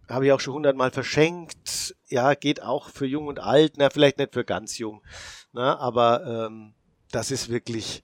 habe 0.09 0.27
ich 0.27 0.33
auch 0.33 0.41
schon 0.41 0.55
hundertmal 0.55 0.91
verschenkt. 0.91 1.95
Ja, 2.09 2.35
geht 2.35 2.63
auch 2.63 2.91
für 2.91 3.07
jung 3.07 3.29
und 3.29 3.39
alt, 3.39 3.75
na, 3.77 3.91
vielleicht 3.91 4.19
nicht 4.19 4.33
für 4.35 4.45
ganz 4.45 4.77
jung. 4.79 5.03
Na, 5.53 5.79
aber 5.79 6.47
ähm, 6.49 6.75
das 7.13 7.31
ist 7.31 7.49
wirklich 7.49 8.03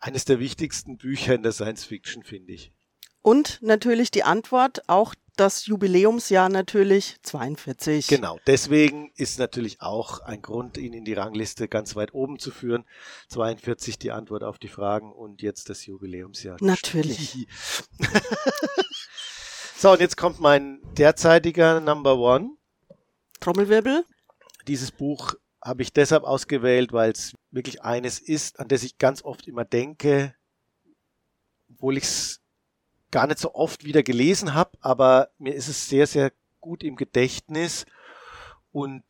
eines 0.00 0.24
der 0.24 0.38
wichtigsten 0.38 0.96
Bücher 0.98 1.34
in 1.34 1.42
der 1.42 1.52
Science 1.52 1.84
Fiction, 1.84 2.22
finde 2.22 2.52
ich. 2.52 2.72
Und 3.28 3.58
natürlich 3.60 4.10
die 4.10 4.22
Antwort, 4.24 4.88
auch 4.88 5.14
das 5.36 5.66
Jubiläumsjahr 5.66 6.48
natürlich 6.48 7.16
42. 7.24 8.06
Genau, 8.06 8.40
deswegen 8.46 9.12
ist 9.16 9.38
natürlich 9.38 9.82
auch 9.82 10.20
ein 10.20 10.40
Grund, 10.40 10.78
ihn 10.78 10.94
in 10.94 11.04
die 11.04 11.12
Rangliste 11.12 11.68
ganz 11.68 11.94
weit 11.94 12.14
oben 12.14 12.38
zu 12.38 12.50
führen. 12.50 12.86
42 13.28 13.98
die 13.98 14.12
Antwort 14.12 14.44
auf 14.44 14.58
die 14.58 14.68
Fragen 14.68 15.12
und 15.12 15.42
jetzt 15.42 15.68
das 15.68 15.84
Jubiläumsjahr. 15.84 16.56
Natürlich. 16.62 17.46
so, 19.76 19.92
und 19.92 20.00
jetzt 20.00 20.16
kommt 20.16 20.40
mein 20.40 20.80
derzeitiger 20.96 21.80
Number 21.80 22.16
One. 22.16 22.56
Trommelwirbel. 23.40 24.06
Dieses 24.68 24.90
Buch 24.90 25.34
habe 25.62 25.82
ich 25.82 25.92
deshalb 25.92 26.24
ausgewählt, 26.24 26.94
weil 26.94 27.10
es 27.10 27.34
wirklich 27.50 27.82
eines 27.82 28.20
ist, 28.20 28.58
an 28.58 28.68
das 28.68 28.82
ich 28.84 28.96
ganz 28.96 29.22
oft 29.22 29.46
immer 29.48 29.66
denke, 29.66 30.34
obwohl 31.68 31.98
ich 31.98 32.04
es 32.04 32.40
gar 33.10 33.26
nicht 33.26 33.38
so 33.38 33.54
oft 33.54 33.84
wieder 33.84 34.02
gelesen 34.02 34.54
habe, 34.54 34.76
aber 34.80 35.30
mir 35.38 35.54
ist 35.54 35.68
es 35.68 35.88
sehr, 35.88 36.06
sehr 36.06 36.32
gut 36.60 36.82
im 36.82 36.96
Gedächtnis 36.96 37.86
und 38.72 39.02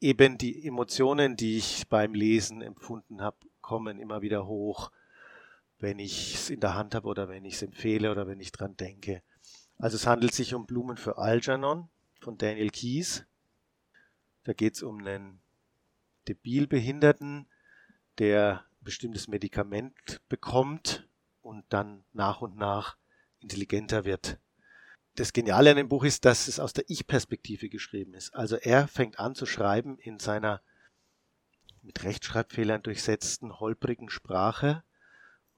eben 0.00 0.38
die 0.38 0.66
Emotionen, 0.66 1.36
die 1.36 1.56
ich 1.58 1.88
beim 1.88 2.14
Lesen 2.14 2.62
empfunden 2.62 3.20
habe, 3.20 3.36
kommen 3.60 3.98
immer 3.98 4.22
wieder 4.22 4.46
hoch, 4.46 4.90
wenn 5.78 5.98
ich 5.98 6.34
es 6.34 6.50
in 6.50 6.60
der 6.60 6.74
Hand 6.74 6.94
habe 6.94 7.08
oder 7.08 7.28
wenn 7.28 7.44
ich 7.44 7.54
es 7.54 7.62
empfehle 7.62 8.10
oder 8.10 8.26
wenn 8.26 8.40
ich 8.40 8.52
dran 8.52 8.76
denke. 8.76 9.22
Also 9.78 9.96
es 9.96 10.06
handelt 10.06 10.34
sich 10.34 10.54
um 10.54 10.66
Blumen 10.66 10.96
für 10.96 11.18
Algernon 11.18 11.88
von 12.20 12.36
Daniel 12.36 12.70
Keyes. 12.70 13.24
Da 14.44 14.52
geht 14.52 14.74
es 14.74 14.82
um 14.82 14.98
einen 14.98 15.40
Debilbehinderten, 16.28 17.46
der 18.18 18.60
ein 18.60 18.84
bestimmtes 18.84 19.28
Medikament 19.28 20.20
bekommt 20.28 21.08
und 21.42 21.64
dann 21.70 22.04
nach 22.12 22.40
und 22.42 22.56
nach 22.56 22.96
intelligenter 23.40 24.04
wird. 24.04 24.38
Das 25.16 25.32
Geniale 25.32 25.70
an 25.70 25.76
dem 25.76 25.88
Buch 25.88 26.04
ist, 26.04 26.24
dass 26.24 26.48
es 26.48 26.60
aus 26.60 26.72
der 26.72 26.84
Ich-Perspektive 26.88 27.68
geschrieben 27.68 28.14
ist. 28.14 28.34
Also 28.34 28.56
er 28.56 28.88
fängt 28.88 29.18
an 29.18 29.34
zu 29.34 29.44
schreiben 29.44 29.98
in 29.98 30.18
seiner 30.18 30.62
mit 31.82 32.04
Rechtschreibfehlern 32.04 32.82
durchsetzten, 32.82 33.58
holprigen 33.58 34.10
Sprache 34.10 34.82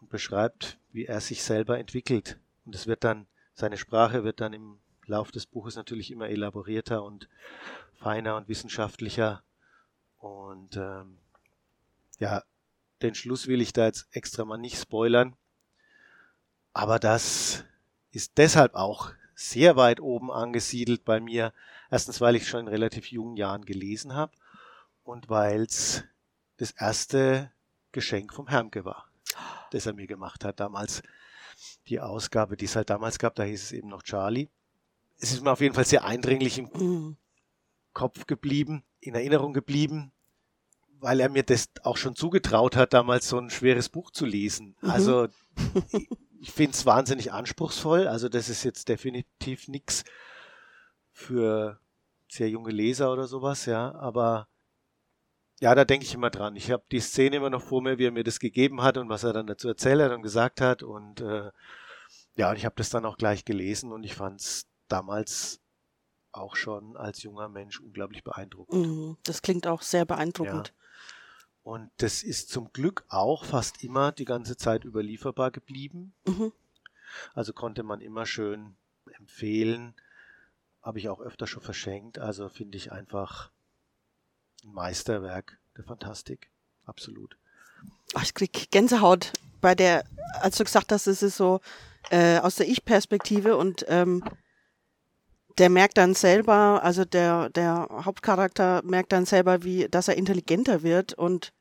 und 0.01 0.09
beschreibt, 0.09 0.79
wie 0.92 1.07
er 1.07 1.21
sich 1.21 1.42
selber 1.42 1.79
entwickelt. 1.79 2.38
Und 2.64 2.75
es 2.75 2.87
wird 2.87 3.05
dann, 3.05 3.27
seine 3.55 3.77
Sprache 3.77 4.25
wird 4.25 4.40
dann 4.40 4.53
im 4.53 4.79
Lauf 5.07 5.33
des 5.33 5.47
Buches 5.47 5.77
natürlich 5.77 6.11
immer 6.11 6.29
elaborierter 6.29 7.03
und 7.03 7.29
feiner 7.95 8.37
und 8.37 8.49
wissenschaftlicher. 8.49 9.42
Und 10.18 10.77
ähm, 10.77 11.18
ja, 12.18 12.45
den 13.03 13.14
Schluss 13.14 13.49
will 13.49 13.61
ich 13.61 13.73
da 13.73 13.87
jetzt 13.87 14.07
extra 14.12 14.45
mal 14.45 14.59
nicht 14.59 14.79
spoilern. 14.79 15.37
Aber 16.73 16.99
das 16.99 17.64
ist 18.12 18.33
deshalb 18.37 18.75
auch 18.75 19.11
sehr 19.35 19.77
weit 19.77 20.01
oben 20.01 20.31
angesiedelt 20.31 21.05
bei 21.05 21.20
mir. 21.20 21.53
Erstens, 21.90 22.20
weil 22.20 22.37
ich 22.37 22.48
schon 22.48 22.61
in 22.61 22.68
relativ 22.68 23.11
jungen 23.11 23.37
Jahren 23.37 23.64
gelesen 23.64 24.14
habe 24.14 24.33
und 25.03 25.29
weil 25.29 25.62
es 25.62 26.05
das 26.59 26.70
erste 26.72 27.51
Geschenk 27.92 28.33
vom 28.33 28.48
Hermke 28.48 28.85
war, 28.85 29.07
das 29.70 29.87
er 29.87 29.94
mir 29.94 30.07
gemacht 30.07 30.44
hat. 30.44 30.61
Damals 30.61 31.03
die 31.88 32.01
Ausgabe, 32.01 32.57
die 32.57 32.66
es 32.66 32.77
halt 32.77 32.90
damals 32.90 33.18
gab, 33.18 33.35
da 33.35 33.42
hieß 33.42 33.62
es 33.62 33.72
eben 33.72 33.88
noch 33.88 34.03
Charlie. 34.03 34.48
Es 35.18 35.33
ist 35.33 35.42
mir 35.42 35.51
auf 35.53 35.61
jeden 35.61 35.75
Fall 35.75 35.85
sehr 35.85 36.05
eindringlich 36.05 36.59
im 36.59 36.70
Mhm. 36.75 37.16
Kopf 37.92 38.27
geblieben, 38.27 38.85
in 39.01 39.14
Erinnerung 39.14 39.53
geblieben, 39.53 40.12
weil 40.98 41.20
er 41.20 41.29
mir 41.29 41.42
das 41.42 41.68
auch 41.83 41.96
schon 41.96 42.14
zugetraut 42.16 42.75
hat, 42.77 42.94
damals 42.94 43.29
so 43.29 43.38
ein 43.38 43.51
schweres 43.51 43.88
Buch 43.88 44.11
zu 44.11 44.25
lesen. 44.25 44.77
Mhm. 44.81 44.90
Also 44.90 45.29
ich, 46.42 46.52
finde 46.52 46.72
es 46.72 46.87
wahnsinnig 46.87 47.33
anspruchsvoll. 47.33 48.09
Also 48.09 48.28
das 48.28 48.48
ist 48.48 48.64
jetzt 48.64 48.88
definitiv 48.88 49.68
nichts 49.68 50.05
für 51.12 51.81
sehr 52.28 52.50
junge 52.50 52.72
Leser 52.72 53.12
oder 53.12 53.26
sowas, 53.26 53.66
ja. 53.66 53.94
Aber 53.94 54.48
ja, 55.61 55.74
da 55.74 55.85
denke 55.85 56.05
ich 56.05 56.14
immer 56.14 56.31
dran. 56.31 56.57
Ich 56.57 56.70
habe 56.70 56.83
die 56.90 57.00
Szene 57.00 57.37
immer 57.37 57.50
noch 57.50 57.62
vor 57.62 57.83
mir, 57.83 57.98
wie 57.98 58.07
er 58.07 58.11
mir 58.11 58.24
das 58.24 58.40
gegeben 58.40 58.83
hat 58.83 58.96
und 58.96 59.09
was 59.09 59.22
er 59.22 59.33
dann 59.33 59.46
dazu 59.46 59.68
erzählt 59.68 60.00
hat 60.00 60.12
und 60.12 60.22
gesagt 60.22 60.61
hat. 60.61 60.83
Und 60.83 61.20
äh, 61.20 61.50
ja, 62.37 62.50
und 62.50 62.57
ich 62.57 62.64
habe 62.64 62.74
das 62.76 62.90
dann 62.90 63.07
auch 63.07 63.16
gleich 63.16 63.44
gelesen 63.44 63.92
und 63.92 64.02
ich 64.02 64.14
fand 64.14 64.40
es 64.40 64.66
damals 64.88 65.61
auch 66.33 66.57
schon 66.57 66.96
als 66.96 67.22
junger 67.22 67.48
Mensch 67.48 67.78
unglaublich 67.81 68.24
beeindruckend. 68.24 68.87
Mhm. 68.87 69.16
Das 69.22 69.42
klingt 69.42 69.66
auch 69.66 69.83
sehr 69.83 70.05
beeindruckend. 70.05 70.72
Und 71.62 71.90
das 71.98 72.22
ist 72.22 72.51
zum 72.51 72.72
Glück 72.72 73.05
auch 73.09 73.44
fast 73.44 73.85
immer 73.85 74.12
die 74.12 74.25
ganze 74.25 74.57
Zeit 74.57 74.85
überlieferbar 74.85 75.51
geblieben. 75.51 76.12
Mhm. 76.27 76.53
Also 77.35 77.53
konnte 77.53 77.83
man 77.83 78.01
immer 78.01 78.27
schön 78.27 78.75
empfehlen. 79.18 79.94
Habe 80.83 80.98
ich 80.98 81.09
auch 81.09 81.20
öfter 81.20 81.46
schon 81.46 81.62
verschenkt. 81.62 82.18
Also 82.18 82.48
finde 82.48 82.77
ich 82.77 82.90
einfach 82.90 83.51
ein 84.64 84.72
Meisterwerk 84.72 85.59
der 85.77 85.85
Fantastik. 85.85 86.51
Absolut. 86.85 87.37
Ach, 88.14 88.25
ich 88.25 88.35
krieg 88.35 88.70
Gänsehaut 88.70 89.33
bei 89.61 89.75
der, 89.75 90.05
als 90.40 90.59
du 90.59 90.64
gesagt 90.64 90.90
hast, 90.90 91.07
es 91.07 91.22
ist 91.22 91.37
so 91.37 91.61
äh, 92.11 92.38
aus 92.38 92.57
der 92.57 92.68
Ich-Perspektive 92.68 93.57
und 93.57 93.85
ähm, 93.88 94.25
der 95.58 95.70
merkt 95.70 95.98
dann 95.98 96.14
selber, 96.14 96.80
also 96.82 97.04
der, 97.04 97.50
der 97.50 97.88
Hauptcharakter 97.90 98.82
merkt 98.84 99.12
dann 99.12 99.26
selber, 99.26 99.62
wie, 99.62 99.88
dass 99.88 100.08
er 100.08 100.16
intelligenter 100.16 100.82
wird 100.82 101.14
und 101.14 101.52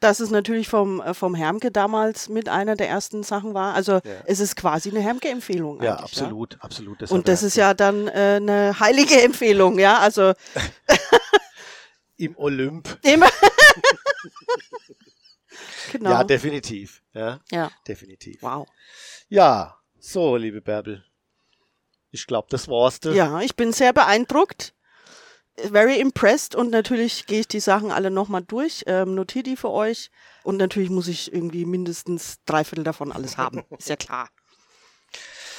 das 0.00 0.20
ist 0.20 0.30
natürlich 0.30 0.68
vom, 0.68 1.00
äh, 1.00 1.14
vom 1.14 1.34
Hermke 1.34 1.70
damals 1.70 2.28
mit 2.28 2.48
einer 2.50 2.76
der 2.76 2.88
ersten 2.88 3.22
Sachen 3.22 3.54
war. 3.54 3.74
Also 3.74 4.00
es 4.26 4.38
ist 4.38 4.54
quasi 4.54 4.90
eine 4.90 5.00
Hermke-Empfehlung. 5.00 5.82
Ja, 5.82 5.96
absolut, 5.96 6.58
absolut. 6.60 7.00
Ja? 7.00 7.06
hat 7.06 7.12
Und 7.12 7.26
das 7.26 7.42
ist 7.42 7.56
ja 7.56 7.72
dann 7.72 8.08
äh, 8.08 8.36
eine 8.36 8.78
heilige 8.78 9.22
Empfehlung, 9.22 9.78
ja. 9.78 9.98
Also 9.98 10.34
im 12.16 12.36
Olymp. 12.36 12.98
immer. 13.02 13.28
genau. 15.92 16.10
Ja, 16.10 16.24
definitiv. 16.24 17.02
Ja, 17.14 17.40
ja. 17.50 17.70
definitiv. 17.88 18.42
Wow. 18.42 18.66
Ja, 19.28 19.78
so, 19.98 20.36
liebe 20.36 20.60
Bärbel. 20.60 21.02
Ich 22.14 22.28
glaube, 22.28 22.46
das 22.48 22.68
war's. 22.68 23.00
Ja, 23.02 23.40
ich 23.40 23.56
bin 23.56 23.72
sehr 23.72 23.92
beeindruckt. 23.92 24.72
Very 25.56 25.98
impressed 26.00 26.54
und 26.54 26.70
natürlich 26.70 27.26
gehe 27.26 27.40
ich 27.40 27.48
die 27.48 27.60
Sachen 27.60 27.90
alle 27.90 28.10
nochmal 28.10 28.42
durch, 28.42 28.84
ähm, 28.86 29.14
notiere 29.14 29.42
die 29.42 29.56
für 29.56 29.70
euch 29.70 30.10
und 30.42 30.56
natürlich 30.56 30.90
muss 30.90 31.06
ich 31.06 31.32
irgendwie 31.32 31.64
mindestens 31.64 32.38
drei 32.44 32.64
Viertel 32.64 32.84
davon 32.84 33.12
alles 33.12 33.36
haben. 33.36 33.64
Ist 33.78 33.88
ja 33.88 33.96
klar. 33.96 34.28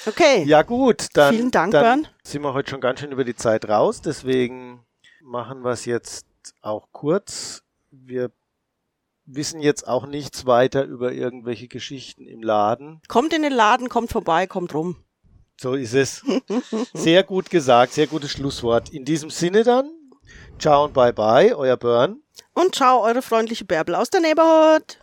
Okay. 0.05 0.43
Ja, 0.43 0.61
gut, 0.63 1.07
dann, 1.13 1.35
Vielen 1.35 1.51
Dank, 1.51 1.71
dann 1.71 1.83
Bernd. 2.03 2.15
sind 2.23 2.41
wir 2.41 2.53
heute 2.53 2.69
schon 2.69 2.81
ganz 2.81 2.99
schön 2.99 3.11
über 3.11 3.23
die 3.23 3.35
Zeit 3.35 3.67
raus. 3.67 4.01
Deswegen 4.01 4.85
machen 5.21 5.63
wir 5.63 5.71
es 5.71 5.85
jetzt 5.85 6.25
auch 6.61 6.87
kurz. 6.91 7.63
Wir 7.89 8.31
wissen 9.25 9.61
jetzt 9.61 9.87
auch 9.87 10.05
nichts 10.05 10.45
weiter 10.45 10.83
über 10.83 11.11
irgendwelche 11.11 11.67
Geschichten 11.67 12.27
im 12.27 12.43
Laden. 12.43 13.01
Kommt 13.07 13.33
in 13.33 13.41
den 13.41 13.53
Laden, 13.53 13.89
kommt 13.89 14.11
vorbei, 14.11 14.45
kommt 14.45 14.73
rum. 14.73 15.04
So 15.57 15.73
ist 15.73 15.93
es. 15.93 16.21
Sehr 16.93 17.23
gut 17.23 17.49
gesagt, 17.49 17.93
sehr 17.93 18.07
gutes 18.07 18.31
Schlusswort. 18.31 18.89
In 18.89 19.05
diesem 19.05 19.29
Sinne 19.29 19.63
dann, 19.63 19.89
ciao 20.59 20.85
und 20.85 20.93
bye 20.93 21.13
bye, 21.13 21.55
euer 21.55 21.77
Burn. 21.77 22.21
Und 22.53 22.75
ciao, 22.75 23.03
eure 23.03 23.21
freundliche 23.21 23.65
Bärbel 23.65 23.95
aus 23.95 24.09
der 24.09 24.21
Neighborhood. 24.21 24.99